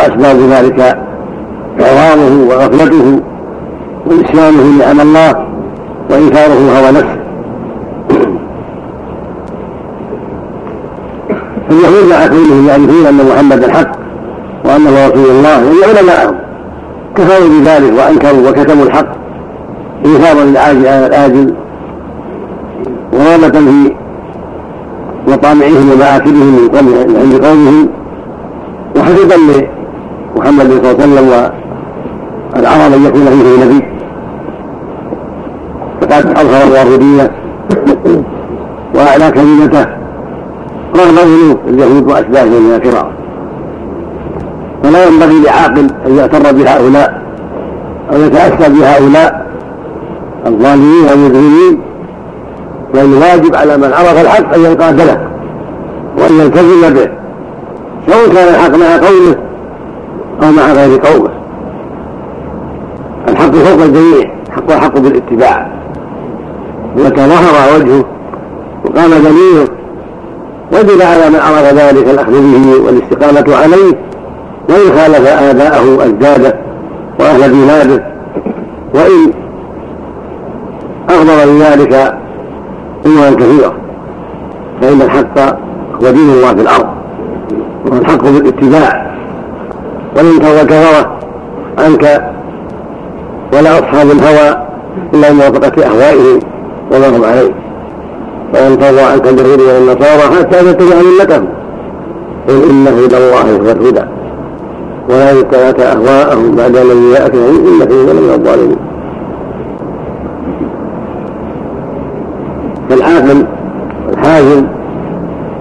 [0.00, 0.80] وأسباب ذلك
[1.80, 3.20] إعراضه وغفلته
[4.06, 5.46] ونسيانه نعم الله
[6.10, 7.20] وإنكاره هوى نفسه.
[11.68, 13.90] فاليهود مع كونهم يعرفون أن محمدا حق
[14.64, 15.58] وأنه رسول الله.
[15.58, 16.34] وعلماءهم
[17.16, 19.06] كفروا بذلك وأنكروا وكتموا الحق
[20.06, 21.54] إيثارا للعاجل على الآجل
[23.12, 23.94] ورغبة في
[25.28, 27.88] وطامعهم ومآكلهم من عند قومهم
[28.96, 29.36] وحسبا
[30.36, 31.26] لمحمد صلى الله عليه وسلم
[32.56, 33.84] والعرب أن يكون فيه نبي.
[36.00, 37.30] فقد أظهر الله دينه
[38.94, 39.86] وأعلى كلمته.
[40.96, 43.06] رغم ذنوب اليهود واشباههم من الكرام
[44.82, 47.22] فلا ينبغي لعاقل أن يغتر بهؤلاء
[48.12, 49.46] أو يتأسى بهؤلاء
[50.46, 51.80] الظالمين والمجرمين
[52.94, 55.18] بل الواجب على من عرف الحق أن ينقاد له
[56.18, 57.08] وأن يلتزم به.
[58.06, 59.36] سواء كان الحق مع قومه
[60.42, 61.30] أو مع غير قومه
[63.28, 65.70] الحق فوق الجميع الحق الحق بالاتباع.
[66.96, 68.04] ومتى ظهر وجهه
[68.84, 69.68] وقام دليله
[70.72, 73.98] وجب على من عرف ذلك الأخذ به والاستقامة عليه
[74.68, 76.54] وإن خالف آباءه أجداده
[77.20, 78.04] وأهل بلاده.
[78.94, 79.32] وإن
[81.10, 82.14] اغضب بذلك
[83.06, 83.72] امورا كثيرة
[84.80, 85.38] فإن الحق
[86.02, 86.86] هو دين الله في الأرض
[87.86, 88.99] وهو الحق بالاتباع.
[90.16, 91.18] ولن ترضى كفره
[91.78, 92.32] عنك
[93.54, 94.66] ولا أصحاب الهوى
[95.14, 96.38] إلا موافقه اهوائهم
[96.92, 97.50] وما هم عليه.
[98.54, 101.48] ولن ترضى عنك اليهود ولا النصارى حتى تتبع ملتهم.
[102.48, 104.04] قل ان هدى الله هو الهدى.
[105.08, 107.18] ولا يتبعك أهواءهم بعد الذي
[107.68, 108.76] انك اذا من الظالمين.
[112.90, 113.44] الحاكم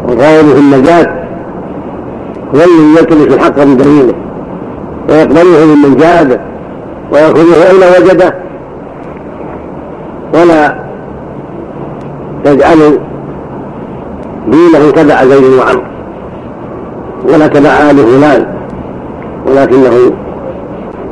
[0.07, 1.07] والغاية في النجاة
[2.55, 4.13] هو الذي يلتمس الحق بدليله
[5.09, 6.39] ويقبله ممن جاء به
[7.11, 8.35] ويأخذه أين وجده.
[10.33, 10.75] ولا
[12.45, 12.99] يجعل
[14.47, 15.83] دينه تبع زيد وعمر
[17.33, 18.45] ولا تبع آل فلان
[19.47, 20.11] ولكنه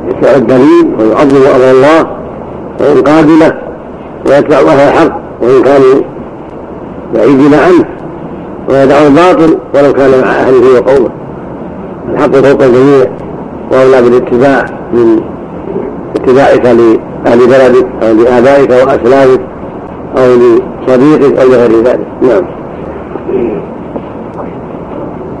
[0.08, 2.06] يتبع الدليل ويعظم أمر الله
[2.80, 3.54] وينقاد له
[4.26, 6.02] ويتبع أهل الحق وإن كانوا
[7.14, 7.84] بعيدين عنه
[8.68, 11.10] ويدعو الباطل ولو كان مع أهله وقومه.
[12.12, 13.06] الحق فوق الجميع.
[13.70, 15.20] وأولى بالاتباع من
[16.16, 19.40] اتباعك لأهل بلدك أو لآبائك وأسلافك
[20.18, 22.06] أو لصديقك أو لغير ذلك.
[22.22, 22.46] نعم.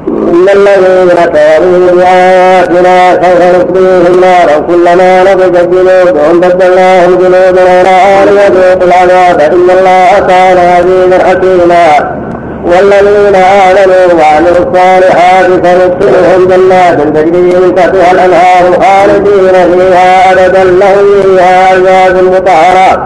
[0.08, 9.40] إن الذين كفروا بآياتنا سوف نصليهم نارا كلما نضجت جنودهم بدلناهم جنودا غيرها ليذوقوا العذاب.
[9.40, 12.27] إن الله كان عزيزا حكيما.
[12.64, 20.64] والذين آمنوا وعملوا الصالحات سندخلهم جنات تجري من تحتها الأنهار خالدين فيها أبدا.
[20.64, 22.98] لهم فيها أزواج مطهرات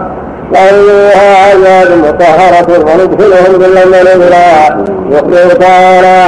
[0.51, 2.67] لهم فيها أزواج مطهرة.
[2.69, 4.77] وندخلهم ظلا ونزلا
[5.11, 6.23] يخبر تعالى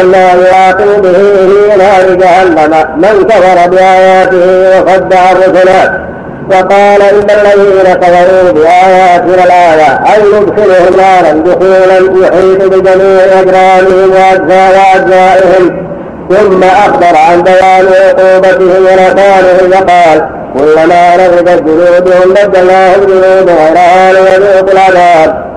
[0.00, 6.11] عما يعاقب به في نار جهنم من كفر بآياته وصدع الرسلات
[6.50, 15.82] وقال إن الذين كفروا بآياتنا الآية أي ندخلهم نارا دخولا يحيط بجميع أجرامهم وأجزائهم
[16.30, 25.52] ثم أخبر عن بيان عقوبتهم ونكالهم فقال كلما نضجت جلودهم بدلناهم جلود غيرها ليذوقوا العذاب.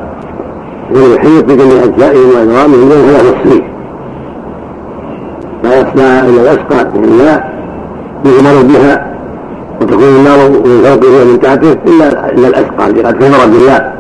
[0.92, 3.76] ويحيط بجميع أجزائهم وأجرامهم ثلاث سنين
[5.64, 7.56] لا يصنع إلا الأسقى من الماء
[8.26, 9.15] يغمر بها
[9.82, 13.92] وتكون النار من فوقه ومن تحته الا إلا الاشقى الذي قد كفر بالله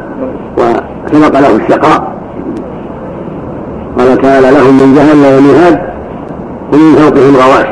[0.58, 2.16] وسبق له الشقاء.
[4.00, 5.80] قال تعالى لهم من جهنم مهاد
[6.74, 7.68] ومن فوقهم غواش.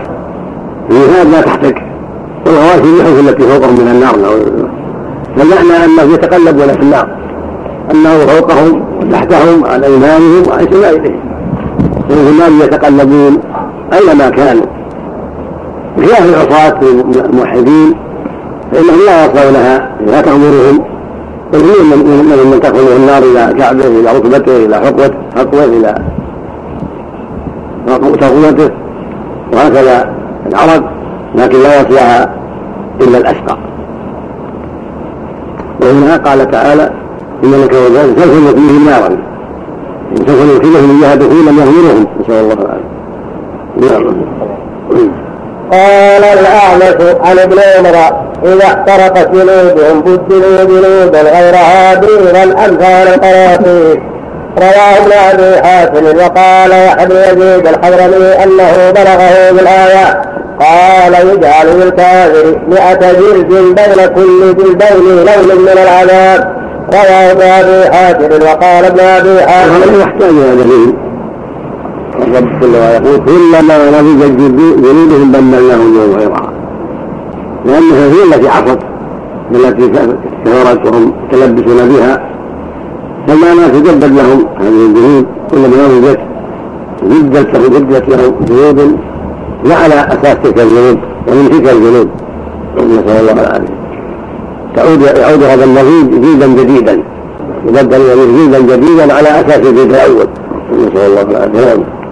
[0.92, 1.78] المهاد لا تحتك.
[2.46, 4.16] والغواش النحوس التي فوقهم من النار.
[5.38, 7.08] فالمعنى أنه يتقلبون في النار.
[7.92, 11.20] أنه فوقهم وتحتهم عن إيمانهم وعن شمائلهم.
[12.10, 13.38] وفي النار يتقلبون
[13.94, 14.66] أينما كانوا.
[15.98, 16.80] بخلاف العصاة
[17.26, 17.96] الموحدين
[18.72, 20.80] فإنهم لا يصلونها لا تأمرهم.
[21.54, 21.98] يرمون من
[22.30, 25.96] من من تدخله النار إلى كعبة إلى ركبته إلى حقوته حقوة إلى
[27.88, 28.72] تقوته
[29.54, 30.14] وهكذا
[30.48, 30.84] العرب
[31.36, 32.36] لكن لا يصلها
[33.02, 33.58] إلا الأشقى.
[35.82, 36.92] وهنا قال تعالى
[37.44, 39.18] إن لك وجهك سوف نكلهم نارا.
[40.16, 42.94] سوف ندخلهم إياها دخولا يغمرهم نسأل الله العافية.
[43.82, 44.16] نعم.
[45.74, 47.96] قال الأعمش عن ابن عمر
[48.46, 53.98] إذا احترقت جنودهم بدلوا جنودا غيرها دينا أمثال القراطيس
[54.58, 60.22] رواه ابن أبي حاتم وقال يحيى يزيد الحضرمي أنه بلغه بالآية
[60.60, 66.64] قال يجعل للكافر مئة جلد بين كل جلدين لون من العذاب.
[66.94, 70.94] رواه ابن أبي حاتم وقال ابن أبي حاتم يحتاج دليل.
[72.22, 74.32] الرب جل وعلا يقول كلما نضجت
[74.84, 76.54] جلودهم بدلناهم يوم غيرها
[77.66, 78.80] لأنها هي التي عصت
[79.52, 79.88] التي
[80.46, 82.14] كفرت وهم يتلبسون بها
[83.28, 86.20] فالمعنى تجدد لهم هذه الجنود كلما نضجت
[87.04, 88.98] جدت له جدت لهم جنود
[89.64, 90.98] لا على أساس تلك الجنود
[91.28, 92.10] ومن تلك الجنود
[92.78, 93.74] نسأل الله العافية.
[94.76, 97.04] تعود يعود هذا النضيج جيدا جديدا.
[97.68, 98.02] يبدل
[98.38, 100.28] جيدا جديدا على أساس الجيد الأول.
[100.74, 102.03] نسأل الله العافية.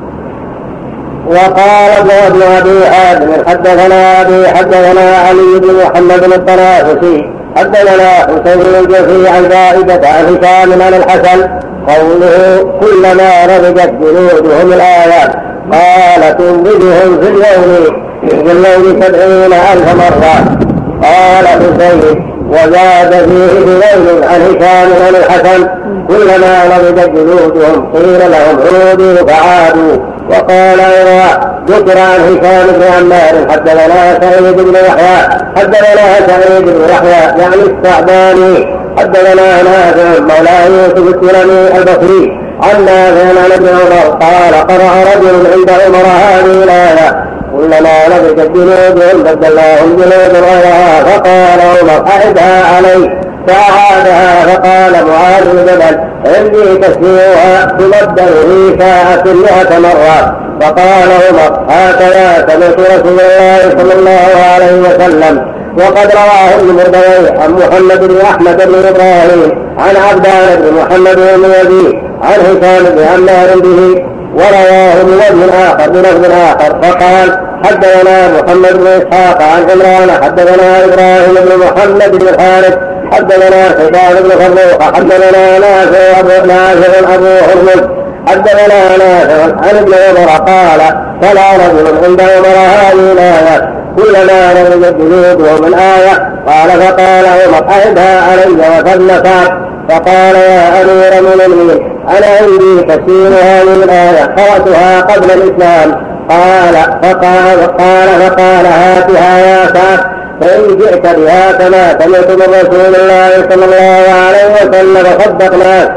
[1.27, 9.49] وقال ابن أبي حاتم حدثنا أبي حدثنا علي بن محمد الطرافسي حدثنا حسين الجوفي عن
[9.49, 11.47] زائدة عن هشام عن الحسن
[11.87, 15.35] قوله كلما نضجت جلودهم الآيات
[15.71, 20.57] قال تنضجهم في اليوم في اليوم سبعين ألف مرة.
[21.03, 25.67] قال حسين وزاد فيه بليل عن هشام عن الحسن.
[26.07, 29.97] كلما نضجت جلودهم قيل لهم عودوا فعادوا.
[30.29, 35.17] وقال أيضا ذكر عن هشام بن عمار حدثنا سعيد بن يحيى.
[35.57, 42.41] حدثنا سعيد بن يحيى يعني الثعباني حدثنا نافع مولى يوسف السلمي البصري.
[42.63, 47.30] عن نافع عن ابن عمر قال قرأ رجل عند عمر هذه الآية.
[47.61, 53.21] كلما لبست جنودهم بدلناهم جنود غيرها فقال عمر أعدها علي.
[53.47, 55.97] فأعادها فقال معاذ بن جبل
[56.35, 60.37] عندي تسميعها تبدل في ساعة مئة مرة.
[60.61, 65.35] فقال عمر هكذا سمعت رسول الله صلى الله عليه وسلم.
[65.77, 71.45] وقد رواه ابن مردوي عن محمد بن أحمد بن إبراهيم عن عبدان بن محمد بن
[71.45, 76.71] يزيد عن هشام بن عمار به ورواه بوجه آخر بلفظ آخر.
[76.81, 82.77] فقال حدثنا محمد بن إسحاق عن عمران حدثنا إبراهيم بن محمد بن الحارث
[83.11, 87.83] حدثنا حسان بن فروخ حدثنا نافع نافع أبو هرمز
[88.27, 90.79] حدثنا نافع عن ابن عمر قال
[91.21, 96.31] فلا رجل عند عمر هذه الآية كلما نضجت جلودهم الآية.
[96.47, 99.51] قال فقال عمر أهدها علي وثلثات
[99.89, 106.11] فقال يا أمير المؤمنين أنا عندي تفسير هذه الآية قرأتها قبل الإسلام.
[106.29, 106.73] قال
[107.03, 109.99] فقال قال فقال هاتها يا سعد
[110.41, 115.91] فإن جئت بها كما سمعت من رسول الله صلى الله عليه وسلم صدقناك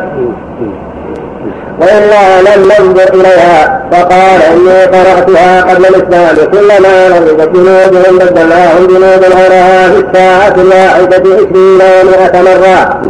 [1.81, 3.83] وإلا لم ننظر إليها.
[3.93, 6.51] فقال إني قرأتها قبل الإسلام.
[6.53, 13.01] كلما نضجت جنودهم بدلناهم جنودا غيرها في الساعة الواحدة عشرين ومائة مرة.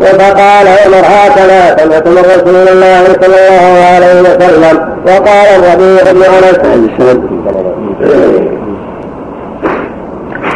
[0.00, 4.76] فقال عمر هكذا سمعت رسول الله صلى الله عليه وسلم
[5.06, 6.58] وقال الربيع بن أنس.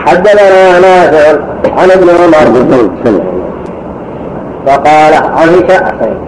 [0.06, 1.26] حدثنا نافع
[1.78, 2.46] عن ابن عمر.
[4.66, 6.18] فقال عن هشام.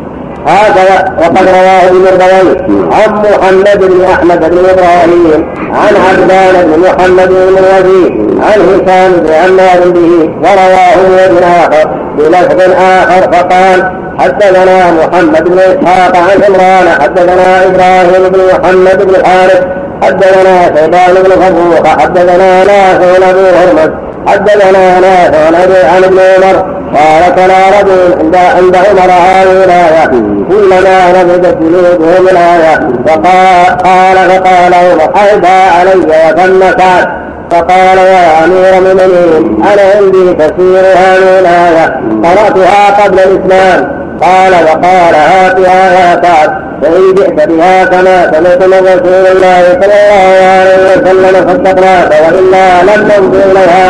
[0.46, 7.28] هكذا وقد رواه ابن البوي عن محمد بن أحمد بن إبراهيم عن عبدان بن محمد
[7.28, 8.10] بن الوزير
[8.42, 11.88] عن هشام بن عمار به ورواه ابن آخر
[12.18, 19.64] بلفظ آخر فقال حدثنا محمد بن إسحاق عن عمران حدثنا إبراهيم بن محمد بن الحارث
[20.02, 27.80] حدثنا شيبان بن فروخ حدثنا نافع ابو هرمز حدثنا نافع عن ابن عمر قال تلا
[27.80, 30.06] رجل عند عند عمر هذه الآية
[30.48, 32.88] كلما نبذت جلودهم الآية.
[33.06, 35.48] فقال قال فقال عمر أهدى
[35.78, 37.08] علي وثم سعد
[37.50, 42.00] فقال يا أمير المؤمنين أنا عندي تفسير هذه الآية.
[42.24, 44.01] قرأتها قبل الإسلام.
[44.22, 46.50] قال وقال هاتها يا سعد
[46.82, 50.24] فإن جئت بها كما سمعت من رسول الله صلى الله
[50.58, 53.88] عليه وسلم صدقناك وإلا لم ننظر إليها.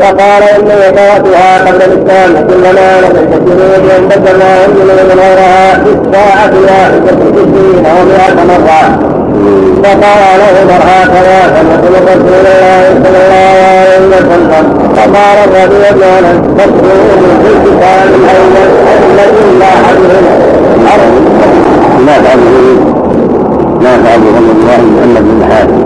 [0.00, 7.12] وقال إني قرأتها قبل الإسلام كلما نزلت الجنود أن بدلنا من غيرها في الساعة واحدة
[7.32, 8.82] ستين أو مئة مرة.
[9.84, 14.64] فقال عمر هكذا من رسول الله صلى الله عليه وسلم.
[14.96, 18.81] فقال الربيع بن انس مكتوب في الكتاب الأول
[19.24, 20.24] الذي لا حدهم
[22.06, 22.78] لا تعبد
[23.82, 25.82] لا تعبد الله محمد بن حاتم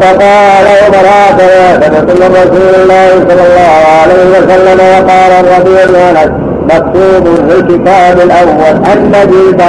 [0.00, 6.30] فقال عمر سمعت من رسول الله صلى الله عليه وسلم وقال الربيع بن انس
[6.64, 9.62] مكتوب في الكتاب الأول أن جلد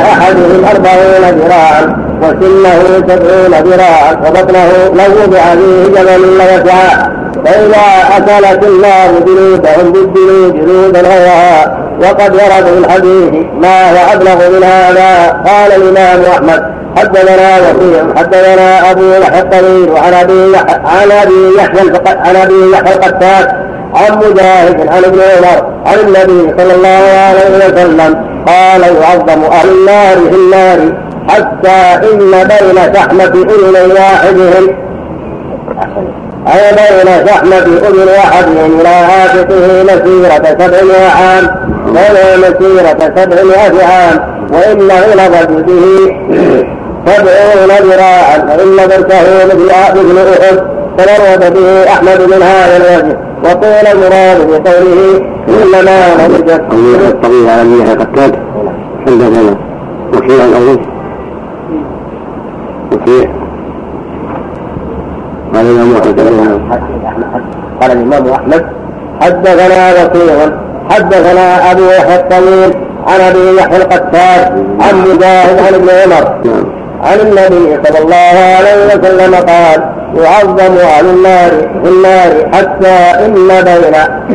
[0.72, 9.92] أربعون ذراعا وسنه سبعون ذراعا وبطنه لو وضع فيه جبل لوسعا فإذا أكلت النار جلودهم
[9.92, 15.42] بالجلود جلودا غيرها وقد ورد في الحديث ما هو أبلغ من هذا.
[15.48, 16.64] قال الإمام أحمد
[16.98, 23.70] حدثنا وكيع حدثنا أبو يحيى الطويل وعن أبي عن أبي يحيى عن أبي يحيى القتال
[23.96, 28.16] عن مجاهد عن ابن عمر عن النبي صلى الله عليه وسلم
[28.48, 30.94] قال يعظم أهل النار في النار
[31.28, 34.76] حتى إن بين شحمة اذن واحدهم
[36.48, 41.46] أي بين شحمة أذن واحدهم إلى عاتقه مسيرة سبعمائة عام
[41.88, 44.40] ولا مسيرة سبعمائة عام.
[44.54, 45.86] وإن غلظت به
[47.06, 50.64] سبعون ذراعا فإن درسه مثل مثل أحد.
[50.98, 53.18] تمرد به أحمد من هذا الوجه.
[53.44, 56.62] وقيل المراد بقوله إنما نضجت
[57.08, 58.36] الطبيب على المياه قتاد
[59.06, 59.56] حدثنا
[60.14, 60.80] وكيع الأول.
[65.54, 66.20] قال الإمام أحمد
[67.82, 68.66] قال الإمام أحمد
[69.22, 70.52] حدثنا وكيع
[70.90, 72.74] حدثنا أبو يحيى الطويل
[73.08, 76.36] عن أبي يحيى القتاد عن مجاهد عن ابن عمر.
[76.46, 76.79] نعم.
[77.04, 81.50] عن النبي صلى الله عليه وسلم قال يعظم أهل النار
[81.84, 83.34] في النار حتى إن
[83.64, 83.94] بين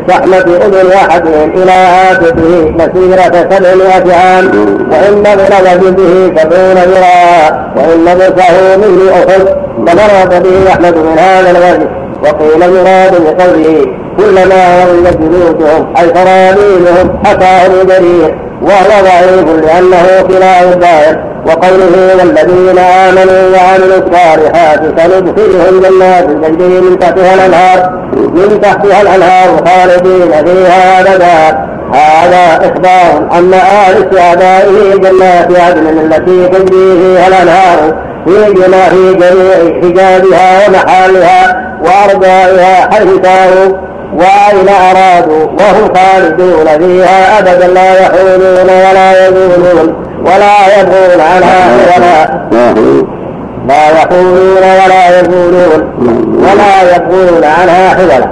[0.08, 4.50] شحمة أذن واحدهم إلى عاتقه مسيرة سبعمائة عام
[4.92, 9.48] وإن بلغ به سبعون ذراعا وإن بصه مثل أحد
[9.86, 11.88] فمرض به أحمد من هذا الوجه.
[12.24, 13.86] وقيل يراد بقوله
[14.16, 18.34] كلما ولت جلودهم أي سرابيلهم حكاه جرير
[18.64, 27.34] وهو ضعيف لأنه خلاف الظاهر وقوله والذين آمنوا وعملوا الصالحات سندخلهم جنات تجري من تحتها
[27.34, 31.58] الأنهار من تحتها الأنهار خالدين فيها أبدا.
[31.92, 37.94] هذا إخبار أن آل استعدائه جنات عدن التي تجري فيها الأنهار
[38.26, 38.54] في
[38.90, 43.76] في جميع حجابها ومحالها وأرجائها حيث كانوا.
[44.14, 52.44] وأين أرادوا وهم خالدون فيها أبدا لا يحولون ولا يزولون ولا يبغون عنها ولا
[53.68, 55.80] لا يحولون ولا يزولون
[56.38, 58.28] ولا يبغون عنها حولا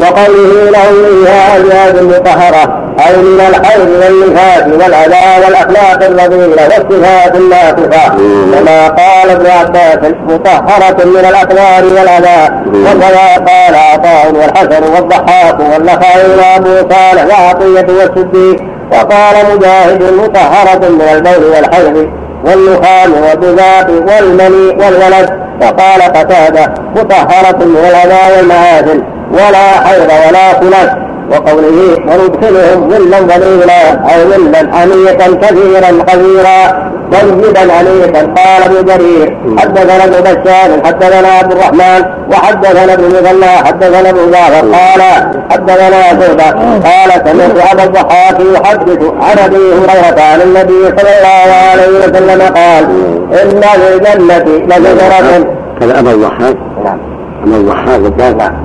[0.00, 8.08] وقوله له فيها أزواج مطهرة أي من الحيض والنفاس والأذى والأخلاق الرذيلة والصفات الناقصة
[8.54, 12.54] كما قال ابن عباس مطهرة من الأقدار والأذى.
[12.66, 18.62] وكما قال عطاء والحسن والضحاك والنخعي وأبو صالح وعطية والصديق
[18.92, 22.08] وقال مجاهد مطهرة من البول والحيض.
[22.44, 25.40] والنخام والبذاق والمني والولد.
[25.62, 29.00] وقال قتادة مطهرة من الأذى والمآثم
[29.32, 38.20] ولا حيض ولا خلاف وقوله وندخلهم ظلا ظليلا أو ظلا عميقا كثيرا خبيرا طيبا انيقا
[38.20, 44.66] قال ابن جرير حدثنا ابن بشار حدثنا عبد الرحمن وحدثنا ابن مثنى حدثنا ابن جعفر
[44.66, 45.02] قال
[45.50, 46.50] حدثنا شعبة
[46.88, 52.84] قال سمعت أبا الضحاك يحدث عن أبي هريرة عن النبي صلى الله عليه وسلم قال
[53.32, 55.46] إن في الجنة لشجره
[55.82, 56.98] هذا أبا الضحاك؟ نعم.
[57.46, 58.62] أبا الضحاك الضحاك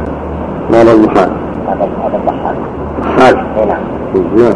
[0.73, 1.29] ابا الضحاك
[3.01, 3.35] ضحاك
[4.35, 4.53] نعم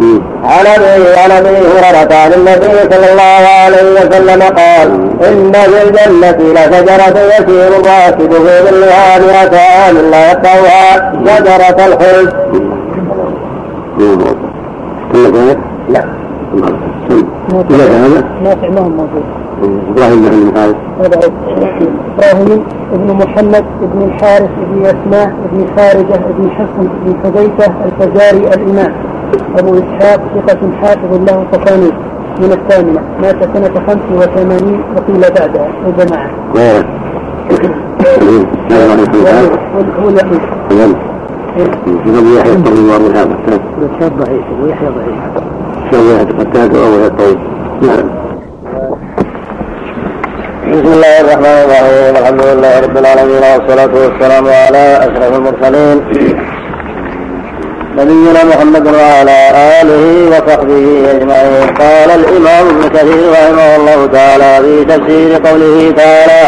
[0.00, 0.20] نعم
[0.58, 4.88] عن أبي عن أبي هريرة عن النبي صلى الله عليه وسلم قال
[5.28, 12.34] ان في الجنة لشجره يسير الراكب في ظلها مئة عام لا يقطعها شجرة الخلد.
[15.88, 16.04] لا.
[17.70, 19.24] إذا هذا نافع ما هو موجود.
[19.90, 20.74] إبراهيم بن هذا
[22.18, 28.92] إبراهيم ابن محمد ابن الحارث ابن اسماء ابن خارجة ابن حصن ابن حذيفة الفزاري الإمام.
[29.58, 31.94] أبو إسحاق ثقة حافظ له تصانيف
[32.38, 36.30] من الثامنة مات سنة 85 وقيل بعدها وجماعة.
[36.54, 36.84] غيره
[40.02, 40.40] هو الوحيد.
[40.68, 43.36] في يحيى الطويل وابو هذا.
[44.00, 45.20] شاب ضعيف ضعيف.
[45.90, 46.28] شاب يحيى
[46.80, 47.38] وابو الطويل
[47.82, 48.06] نعم.
[50.72, 52.16] بسم الله الرحمن الرحيم.
[52.16, 55.98] الحمد لله رب العالمين والصلاة والسلام على أشرف المرسلين.
[57.98, 59.38] نبينا محمد وعلى
[59.80, 61.66] آله وصحبه أجمعين.
[61.80, 66.42] قال الإمام ابن كثير رحمه الله تعالى في تفسير قوله تعالى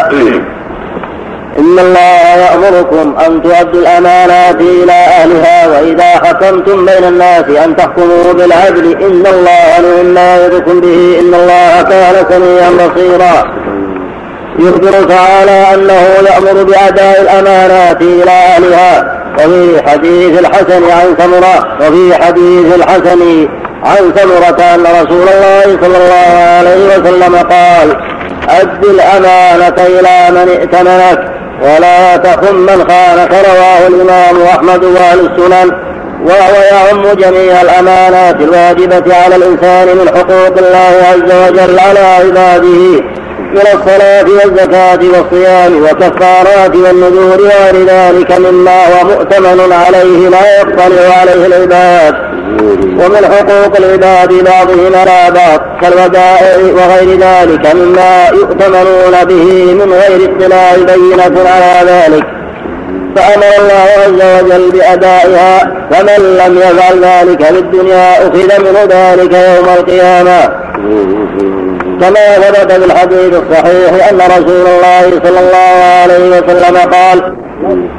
[1.59, 9.03] إن الله يأمركم أن تؤدوا الأمانات إلى أهلها وإذا حكمتم بين الناس أن تحكموا بالعدل
[9.03, 13.35] إن الله نعم ما يعظكم به إن الله كان سميعا بصيرا.
[14.59, 19.18] يخبر تعالى أنه يأمر بأداء الأمانات إلى أهلها.
[19.39, 23.49] وفي حديث الحسن عن سمرة وفي حديث الحسن
[23.85, 27.97] عن سمرة أن رسول الله صلى الله عليه وسلم قال
[28.49, 31.33] أد الأمانة إلى من ائتمنك
[31.63, 33.31] ولا تخن من خانك.
[33.31, 35.73] رواه الإمام أحمد وأهل السنن
[36.25, 43.18] وهو يعم جميع الأمانات الواجبة على الإنسان من حقوق الله عز وجل على عباده.
[43.39, 51.47] من الصلاة والزكاة والصيام والكفارات والنذور وغير ذلك مما هو مؤتمن عليه لا يطلع عليه
[51.47, 52.15] العباد
[52.99, 60.75] ومن حقوق العباد بعضهم على بعض كالودائع وغير ذلك مما يؤتمنون به من غير اطلاع
[60.77, 62.25] بينة على ذلك
[63.17, 65.59] فأمر الله عز وجل بأدائها
[65.91, 70.51] فمن لم يفعل ذلك في الدنيا أخذ منه ذلك يوم القيامة
[72.01, 77.35] كما ثبت في الحديث الصحيح أن رسول الله صلى الله عليه وسلم قال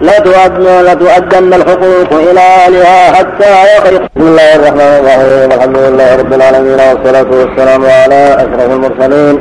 [0.02, 5.52] لتؤدن لتؤدن الحقوق إلى أهلها حتى يخرج بسم الله الرحمن الرحيم.
[5.52, 9.36] الحمد لله رب العالمين والصلاة والسلام على أشرف المرسلين.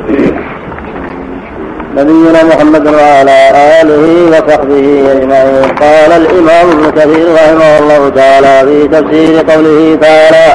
[1.97, 3.37] نبينا محمد وعلى
[3.81, 5.63] آله وصحبه أجمعين.
[5.83, 10.45] قال الإمام ابن كثير رحمه الله تعالى في تفسير قوله تعالى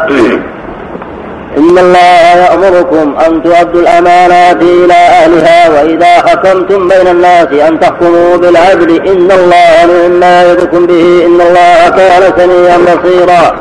[1.59, 9.09] إن الله يأمركم أن تؤدوا الأمانات إلى أهلها وإذا حكمتم بين الناس أن تحكموا بالعدل
[9.09, 13.55] إن الله نعم ما يعظكم به إن الله كان سميعا بصيرا.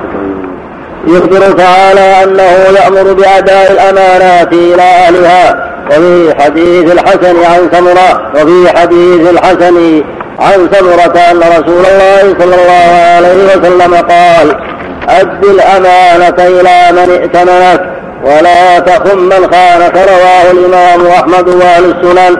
[1.08, 9.30] يخبر تعالى أنه يأمر بأداء الأمانات إلى أهلها وفي حديث الحسن عن سمرة وفي حديث
[9.30, 10.04] الحسن
[10.40, 14.73] عن سمرة أن رسول الله صلى الله عليه وسلم قال
[15.10, 17.82] أد الأمانة إلى من ائتمنك
[18.24, 22.38] ولا تخن من خانك رواه الإمام أحمد وأهل السنن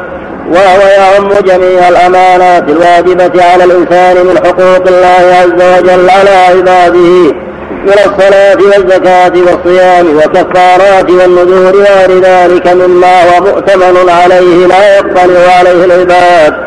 [0.50, 7.34] وهو يعم جميع الأمانات الواجبة على الإنسان من حقوق الله عز وجل على عباده
[7.84, 15.86] من الصلاة والزكاة والصيام والكفارات والنذور وغير ذلك مما هو مؤتمن عليه لا يطلع عليه
[15.86, 16.63] العباد.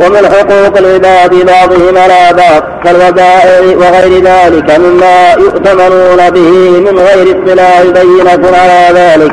[0.00, 7.82] ومن حقوق العباد بعضهم على بعض كالودائع وغير ذلك مما يؤتمنون به من غير اطلاع
[7.82, 9.32] بينة على ذلك.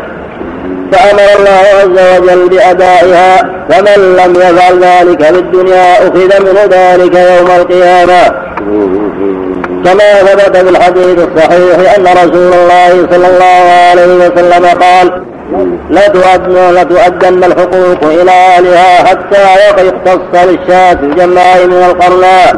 [0.92, 3.38] فأمر الله عز وجل بأدائها
[3.70, 8.22] فمن لم يفعل ذلك في الدنيا أخذ منه ذلك يوم القيامة.
[9.86, 15.24] كما ثبت في الحديث الصحيح أن رسول الله صلى الله عليه وسلم قال
[15.90, 19.44] لتؤدن الحقوق إلى أهلها حتى
[19.80, 22.56] يختص للشاة الجماع من القرناء.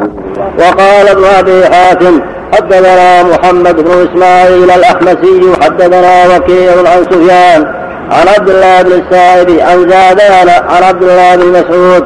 [0.58, 2.20] وقال ابن أبي حاتم
[2.52, 7.74] حدثنا محمد بن إسماعيل الأحمسي حدثنا وكيع عن سفيان
[8.10, 12.04] عن عبد الله بن السائب عن زادان عن عبد الله بن مسعود.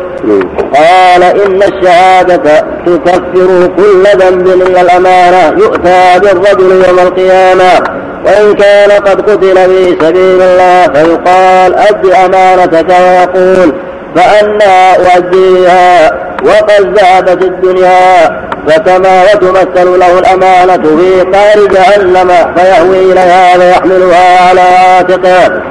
[0.75, 7.99] قال إن الشهادة تكفر كل ذنب إلا الأمانة يؤتى بالرجل يوم القيامة.
[8.27, 13.73] وإن كان قد قتل في سبيل الله فيقال أد أمانتك ويقول
[14.17, 16.11] فأنا أؤديها
[16.45, 25.63] وقد ذهبت الدنيا فكما وتمثل له الأمانة في نار جهنم فيهوي إليها فيحملها على عاتقه.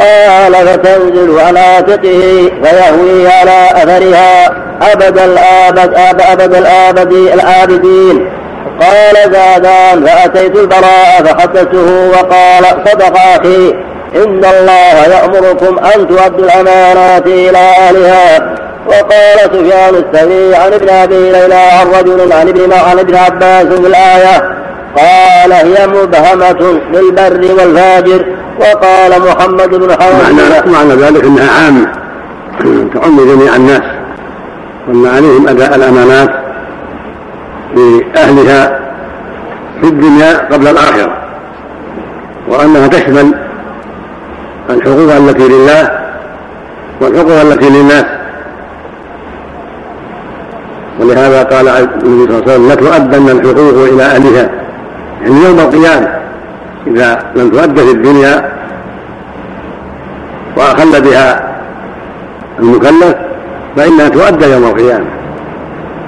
[0.00, 4.46] قال فتنزل على عاتقه فيهوي على أثرها.
[4.92, 8.30] أبد الآبد أبد الآبد الآبدين.
[8.80, 13.74] قال زادان فأتيت البراء فحدثته وقال صدق أخي
[14.16, 18.54] إن الله يأمركم أن تؤدوا الأمانات إلى أهلها.
[18.86, 23.86] وقال سفيان الثوري عن ابن أبي ليلى عن رجل عن ابن عن ابن عباس في
[23.86, 24.57] الآية
[24.96, 28.26] قال هي مبهمة للبر والفاجر
[28.60, 30.36] وقال محمد بن حرام.
[30.72, 31.92] معنى, ذلك أنها عامة
[32.94, 33.82] تعم جميع الناس
[34.88, 36.30] وأن عليهم أداء الأمانات
[37.76, 38.80] لأهلها
[39.80, 41.12] في الدنيا قبل الآخرة
[42.48, 43.34] وأنها تشمل
[44.70, 45.90] الحقوق التي لله
[47.00, 48.04] والحقوق التي للناس.
[51.00, 54.67] ولهذا قال النبي صلى الله عليه وسلم لتؤدن الحقوق إلى أهلها.
[55.22, 56.08] يعني يوم القيامة
[56.86, 58.52] إذا لم تؤد في الدنيا
[60.56, 61.48] وأخل بها
[62.58, 63.14] المكلف
[63.76, 65.06] فإنها تؤدى يوم القيامة.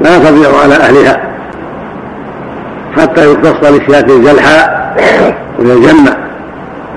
[0.00, 1.20] لا تضيع على أهلها
[2.96, 4.94] حتى يقتص للشاة الجلحاء
[5.58, 6.16] الجنة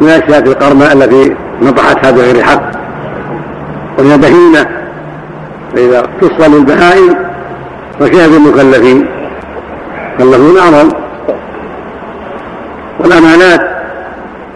[0.02, 2.72] من الشاة القرماء التي نطحتها بغير حق.
[3.98, 4.68] وهي بهيمة
[5.74, 7.16] فإذا اقتص للبهائم
[8.00, 9.06] فكيف بالمكلفين
[10.18, 11.03] كلفون أعظم
[13.04, 13.62] والأمانات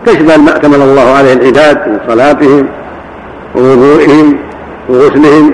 [0.06, 2.68] تشمل ما أكمل الله عليه العباد من صلاتهم
[3.56, 4.38] ووضوئهم
[4.90, 5.54] وغسلهم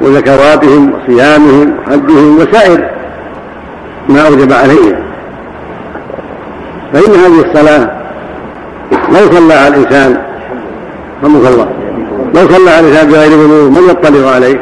[0.00, 2.88] وزكواتهم وصيامهم وحجهم وسائر
[4.08, 4.96] ما أوجب عليهم.
[6.92, 7.90] فإن هذه الصلاة
[8.92, 10.22] لو صلى الإنسان
[11.24, 11.68] رحمك الله
[12.34, 14.60] لو صلى الإنسان بغير وضوء من يطلع عليه؟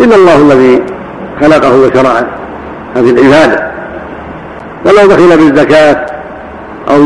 [0.00, 0.82] إلا الله الذي
[1.40, 2.22] خلقه وشرع
[2.96, 3.70] هذه العبادة.
[4.84, 6.15] ولو دخل بالزكاة
[6.88, 6.98] أو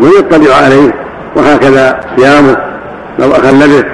[0.00, 0.94] من يطلع عليه
[1.36, 2.56] وهكذا صيامه
[3.18, 3.84] لو أخل به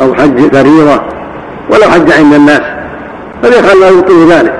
[0.00, 1.02] أو حج فريضة
[1.70, 2.60] ولو حج عند الناس
[3.42, 4.54] فليخل له يطيع ذلك.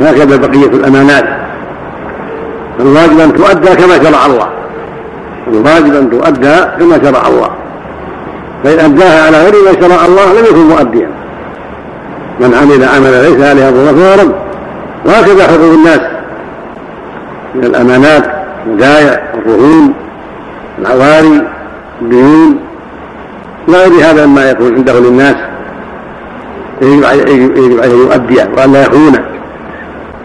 [0.00, 1.24] هكذا بقية الأمانات.
[2.80, 4.48] الواجب أن تؤدى كما شرع الله.
[5.48, 7.50] الواجب أن تؤدى كما شرع الله.
[8.64, 11.08] فإن أداها على غير ما شرع الله لم يكن مؤديا.
[12.40, 14.47] من عمل عملا ليس عليه أمرنا فهو رد
[15.08, 16.00] وهكذا حقوق الناس
[17.54, 18.24] من الأمانات
[18.66, 19.94] الودايع الرهون
[20.78, 21.42] العواري
[22.02, 22.58] الديون
[23.68, 25.36] لا غير هذا مما يكون عنده للناس.
[26.82, 27.22] يجب عليه
[27.84, 29.24] أن يؤديه وأن لا يخونه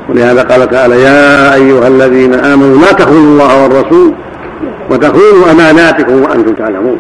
[0.10, 4.14] ولهذا قال تعالى يا أيها الذين آمنوا لا تخونوا الله والرسول
[4.90, 7.00] وتخونوا أماناتكم وأنتم تعلمون.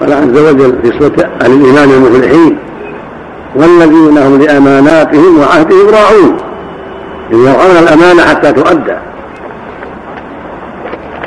[0.00, 2.58] قال عز وجل في سورة أهل الايمان المفلحين
[3.58, 6.36] والذين هم لأماناتهم وعهدهم راعون.
[7.30, 8.96] يرعون الامانه حتى تؤدى.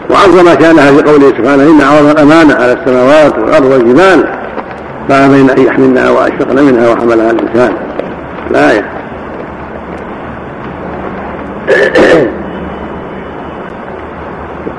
[0.10, 4.30] وعظم شانها في قوله سبحانه إن عرض الامانه على السماوات والأرض والجبال
[5.10, 7.74] فابين أن يحملنها وأشفقن منها وحملها الإنسان.
[8.52, 8.86] الايه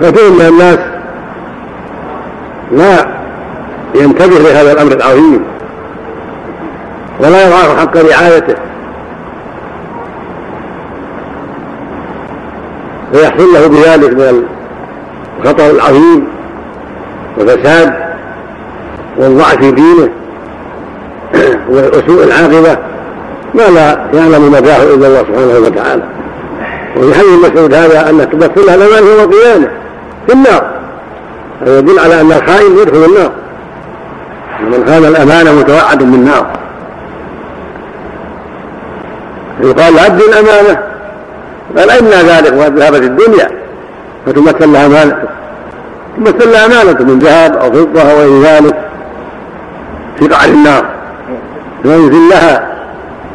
[0.01, 0.79] كثير من الناس
[2.73, 3.07] لا
[3.95, 5.52] ينتبه لهذا الأمر العظيم؟
[7.23, 8.55] ولا يرعاه حق رعايته.
[13.13, 14.45] فيحصل له بذلك من
[15.41, 16.27] الخطر العظيم
[17.39, 17.95] والفساد
[19.19, 20.09] والضعف في دينه
[21.71, 22.79] وسوء العاقبة.
[23.55, 26.03] ما لا يعلم مداه إلا الله سبحانه وتعالى.
[26.97, 29.69] وفي حديث مسعود هذا أن تمثل هذا المال يوم القيامة
[30.27, 30.71] في النار.
[31.63, 33.33] هذا يدل على أن الخائن يدخل النار.
[34.67, 36.62] ومن خان الأمانة متوعد بالنار.
[39.63, 40.79] يقال أدي الأمانة
[41.77, 43.49] قال أين ذلك وقد ذهبت الدنيا.
[44.27, 45.23] فتمثل لها أمانة.
[46.17, 48.77] تمثل لها أمانة من ذهب أو فضة أو غير ذلك.
[50.19, 50.85] في قعر النار.
[51.83, 52.69] فينزل لها.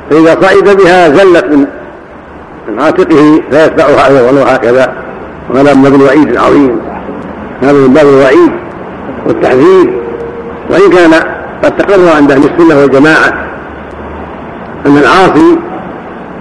[0.09, 1.65] فإذا صعد بها زلت من
[2.67, 4.93] من عاتقه فيتبعها أيضا وهكذا
[5.49, 6.82] وهذا من باب الوعيد العظيم.
[7.61, 8.51] هذا من باب الوعيد
[9.25, 10.01] والتحذير.
[10.69, 11.13] وإن كان
[11.63, 13.47] قد تقرر عند أهل السنة والجماعة
[14.86, 15.57] أن العاصي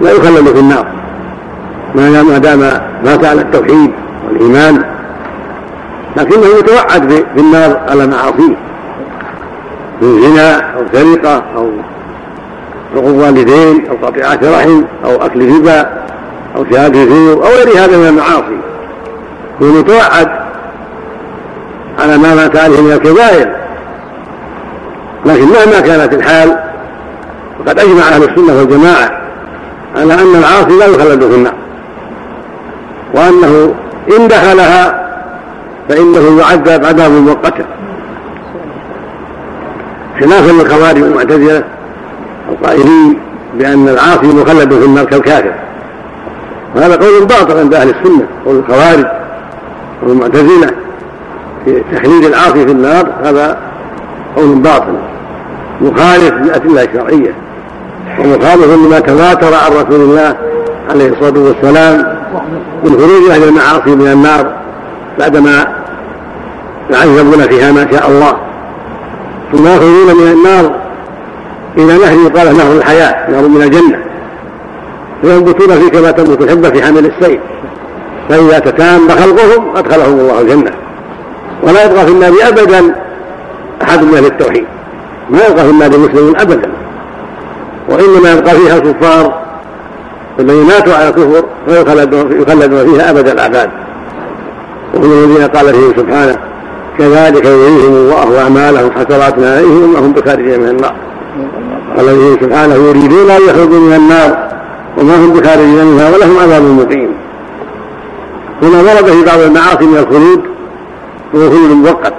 [0.01, 0.87] لا يخلد في النار.
[1.95, 2.59] ما دام
[3.05, 3.91] مات على التوحيد
[4.29, 4.85] والإيمان
[6.17, 8.57] لكنه يتوعد بالنار على معاصيه
[10.03, 11.71] من زنا أو سرقة أو
[12.95, 16.05] حقوق والدين أو قطيعة رحم أو أكل ربا
[16.57, 18.59] أو شهادة زور أو غير هذا من المعاصي.
[19.61, 20.29] يكون متوعد
[21.99, 23.57] على ما مات عليه من الكبائر.
[25.27, 26.59] لكن مهما كانت الحال
[27.59, 29.26] فقد أجمع أهل السنة والجماعة
[29.97, 31.55] على أن العاصي لا يخلد في النار
[33.15, 33.75] وأنه
[34.19, 35.07] إن دخلها
[35.89, 37.65] فإنه يعذب عذابا مؤقتا
[40.21, 41.65] خلافا للخوارج والمعتزلة
[42.49, 43.19] القائلين
[43.55, 45.55] بأن العاصي مخلد في النار كالكافر
[46.77, 49.07] وهذا قول باطل عند أهل السنة قول الخوارج
[50.03, 50.71] والمعتزلة
[51.65, 53.59] في تخليد العاصي في النار هذا
[54.37, 54.95] قول باطل
[55.81, 57.35] مخالف للأدلة الشرعية.
[58.19, 60.37] ومخالف لما تواتر عن رسول الله
[60.91, 62.17] عليه الصلاة والسلام
[62.85, 64.53] من خروج أهل المعاصي من النار
[65.19, 65.67] بعدما
[66.91, 68.37] يعذبون فيها ما شاء الله.
[69.53, 70.75] ثم يخرجون من النار
[71.77, 73.99] إلى نهر يقال نهر الحياة نهر من الجنة.
[75.23, 77.41] فينبتون فيه كما تنبت الحبة في حامل السيف.
[78.29, 80.71] فإذا تتام خلقهم أدخلهم الله الجنة.
[81.63, 82.95] ولا يبقى في النار أبدا
[83.83, 84.65] أحد من أهل التوحيد.
[85.31, 86.76] ما يبقى في النار مسلم أبدا.
[87.97, 89.35] وإنما يبقى فيها الكفار
[90.41, 93.71] الذين ماتوا على الكفر فيخلدون فيها أبد الأبد
[94.95, 96.39] وهم الذين قال فيهم سبحانه
[96.99, 100.95] كذلك يريهم الله أعمالهم حسرات عليهم وهم بخارجين من النار.
[101.97, 104.49] قال فيهم سبحانه يريدون أن يخرجوا من النار
[104.99, 107.09] وما هم بخارجين منها ولهم عذاب مقيم.
[108.63, 110.41] هنا ورد في بعض المعاصي من الخلود
[111.35, 112.15] وهو خلود مؤقت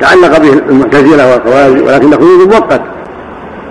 [0.00, 2.80] تعلق به المعتزلة والخوارج ولكنه خلود مؤقت.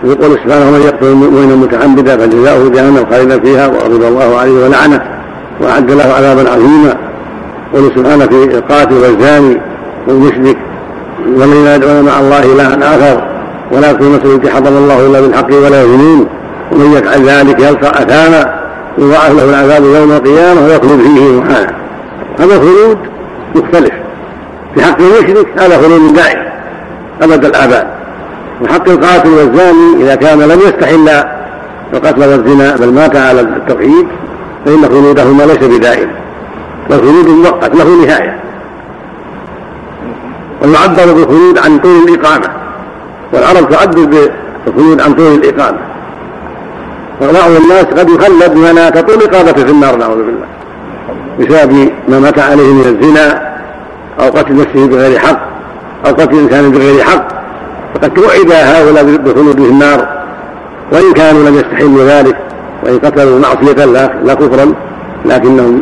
[0.03, 5.01] يقول سبحانه ومن يقتل مؤمنا متعمدا فجزاؤه جهنم خالدا فيها وغضب الله عليه ولعنه
[5.61, 6.97] وأعد له عذابا عظيما.
[7.73, 9.57] يقول سبحانه في القاتل والزاني
[10.07, 10.57] والمشرك
[11.35, 13.27] والذين يدعون مع الله الها آخر
[13.71, 16.27] ولا مسلم التي حضر الله إلا بالحق ولا يزنون
[16.71, 18.61] ومن يفعل ذلك يلقى أثاما
[18.97, 21.73] يضاعف له العذاب يوم القيامة ويخلد فيه محانا
[22.39, 22.97] هذا خلود
[23.55, 23.91] مختلف.
[24.75, 26.39] في حق المشرك هذا خلود دائم
[27.21, 28.00] أبد الآباد.
[28.61, 31.09] وحق القاتل والزاني إذا كان لم يستحل
[31.93, 34.07] القتل والزنا بل مات على التوحيد
[34.65, 36.09] فإن خلودهما ليس بدائم
[36.89, 38.39] بل خلود مؤقت له نهاية.
[40.61, 42.49] ويعبر بالخلود عن طول الإقامة
[43.33, 44.29] والعرب تعبر
[44.65, 45.77] بالخلود عن طول الإقامة.
[47.21, 50.45] وبعض الناس قد يخلد بما لا تطول اقامته في النار نعوذ بالله.
[51.39, 53.51] بسبب ما مات عليه من الزنا
[54.19, 55.39] أو قتل نفسه بغير حق
[56.05, 57.40] أو قتل إنسان بغير حق.
[57.93, 60.07] فقد توعد هؤلاء بالخلود في النار
[60.91, 62.37] وإن كانوا لم يستحلوا ذلك
[62.83, 63.85] وإن قتلوا معصية
[64.23, 64.73] لا كفرا
[65.25, 65.81] لكنهم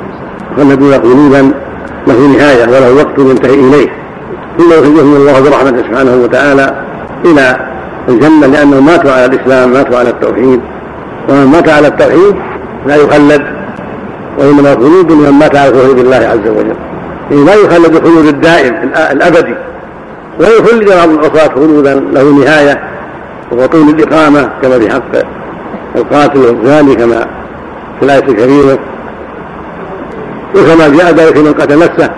[0.57, 1.51] خلدوا خلودا
[2.07, 3.89] له نهاية وله وقت ينتهي إليه.
[4.57, 6.84] ثم يخرجهم الله برحمته سبحانه وتعالى
[7.26, 7.57] إلى
[8.10, 10.60] الجنة لأنهم ماتوا على الإسلام ماتوا على التوحيد.
[11.30, 12.36] ومن مات على التوحيد
[12.88, 13.41] لا يخلد
[14.38, 16.76] وإنما خلود من مات على الكفر بالله عز وجل.
[17.32, 18.76] يعني لا يخلد الخلود الدائم
[19.12, 19.55] الأبدي.
[20.40, 22.84] ويخلد بعض العصاة خلودا له نهاية
[23.52, 25.26] وهو طول الإقامة كما في حق
[25.96, 27.28] القاتل والزاني كما
[28.00, 28.78] في الآية الكريمة.
[30.56, 32.10] وكما جاء ذلك من قتل نفسه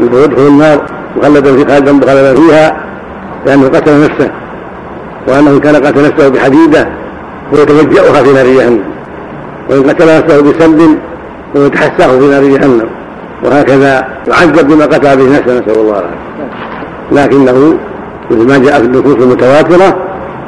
[0.00, 0.82] يدخل النار
[1.16, 2.76] مخلدا في خالدا مخلدا فيها
[3.46, 4.30] لأنه قتل نفسه
[5.28, 6.88] وأنه كان قتل نفسه بحديدة
[7.52, 8.84] ويتوجأها في نار جهنم.
[9.70, 10.98] وإن قتل نفسه بسب
[11.54, 12.88] ويتحساه في نار جهنم.
[13.44, 16.24] وهكذا يعذب بما قتل به نفسه نسأل الله العافية.
[17.12, 17.78] لكنه
[18.30, 19.96] مثل ما جاء في النصوص المتواترة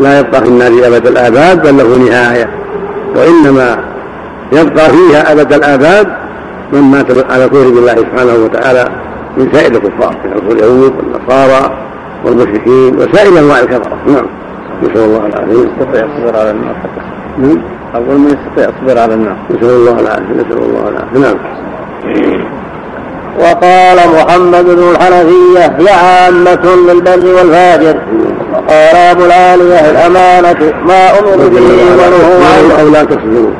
[0.00, 2.50] لا يبقى في النار أبد الآباد بل له نهاية.
[3.16, 3.78] وإنما
[4.52, 6.08] يبقى فيها أبد الآباد
[6.72, 8.88] من مات على كفر بالله سبحانه وتعالى
[9.36, 11.76] من سائر الكفار من اليهود والنصارى
[12.24, 13.96] والمشركين وسائر أنواع الكفرة.
[14.06, 14.26] نعم.
[14.82, 15.52] نسأل الله العافية.
[15.52, 16.76] يستطيع الصبر على النار
[17.38, 17.58] نعم.
[17.94, 20.34] أقول من يستطيع الصبر على النار نسأل الله العافية.
[20.34, 21.18] نسأل الله العافية.
[21.18, 21.36] نعم.
[23.40, 27.96] وقال محمد بن الحنفية هي عامة للبر والفاجر.
[28.52, 32.80] وقال أبو العالية الأمانة ما أمر به ونهوا عنه.
[32.80, 33.50] أو لا تصبروا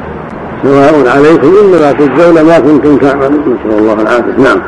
[0.62, 3.58] سواء عليكم إنما تجزون ما كنتم تعملون.
[3.66, 4.38] نسأل الله العافية.
[4.38, 4.62] نعم.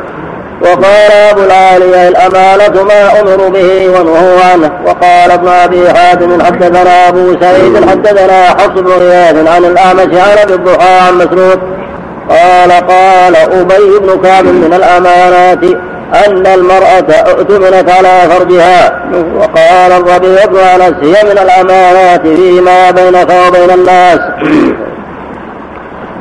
[0.62, 4.70] وقال أبو العالية الأمانة ما أمر به ونهوا عنه.
[4.86, 10.54] وقال ابن أبي حاتم حدثنا أبو سعيد حدثنا حفص بن غياث عن الأعمش عن أبي
[10.54, 11.58] الضحى عن مسروق
[12.30, 15.64] قال قال أبي بن كعب من الأمانات
[16.26, 19.02] أن المرأة اؤتمنت على فرجها.
[19.36, 24.18] وقال الربيع بن أنس هي من الأمانات فيما بينك وبين الناس.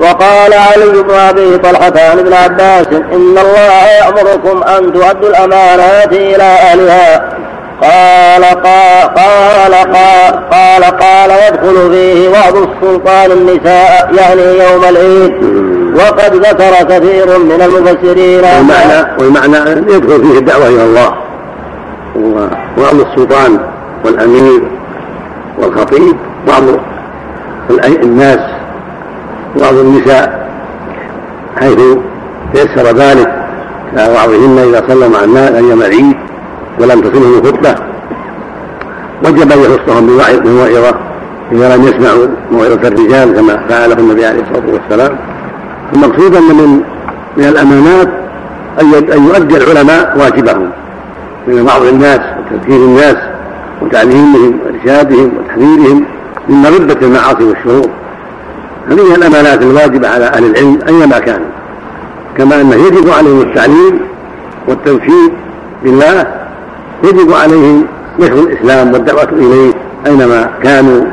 [0.02, 6.44] وقال علي بن أبي طلحة عن ابن عباس إن الله يأمركم أن تؤدوا الامانات إلى
[6.44, 7.38] أهلها.
[7.82, 15.34] قال قال قال قال قال, قال يدخل فيه بعض السلطان النساء يعني يوم العيد.
[15.96, 18.44] وقد ذكر كثير من المفسرين.
[18.44, 21.14] والمعنى والمعنى يدخل فيه الدعوة إلى الله.
[22.78, 23.60] وأمر السلطان
[24.06, 24.62] والأمير
[25.60, 26.16] والخطيب
[26.48, 26.64] بعض
[28.04, 28.40] الناس
[29.56, 30.50] وبعض النساء
[31.60, 31.80] حيث
[32.54, 33.34] تيسر ذلك
[33.92, 36.18] كبعضهن إذا صلى مع الناس أيام العيد
[36.80, 37.76] ولم تصلهم الخطبة.
[39.26, 40.06] وجب أن يخصهم
[40.44, 40.98] بموعظة
[41.52, 45.18] إذا لم يسمعوا موعظة الرجال كما فعله النبي عليه الصلاة والسلام.
[45.94, 46.82] المقصود أن من
[47.38, 48.10] من الأمانات
[48.82, 50.70] أن يؤدي العلماء واجبهم.
[51.48, 53.16] من بعض الناس وتذكير الناس
[53.82, 56.06] وتعليمهم وإرشادهم وتحذيرهم
[56.50, 57.90] من مردة المعاصي والشرور
[58.90, 61.48] هذه الأمانات الواجبة على أهل العلم أينما كانوا.
[62.38, 64.00] كما أنه يجب عليهم التعليم
[64.68, 65.32] والتوحيد
[65.84, 66.28] بالله
[67.04, 67.86] يجب عليهم
[68.20, 69.74] نشر الإسلام والدعوة إليه
[70.08, 71.06] أينما كانوا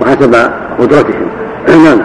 [0.00, 1.28] وحسب قدرتهم.
[1.84, 2.00] نعم.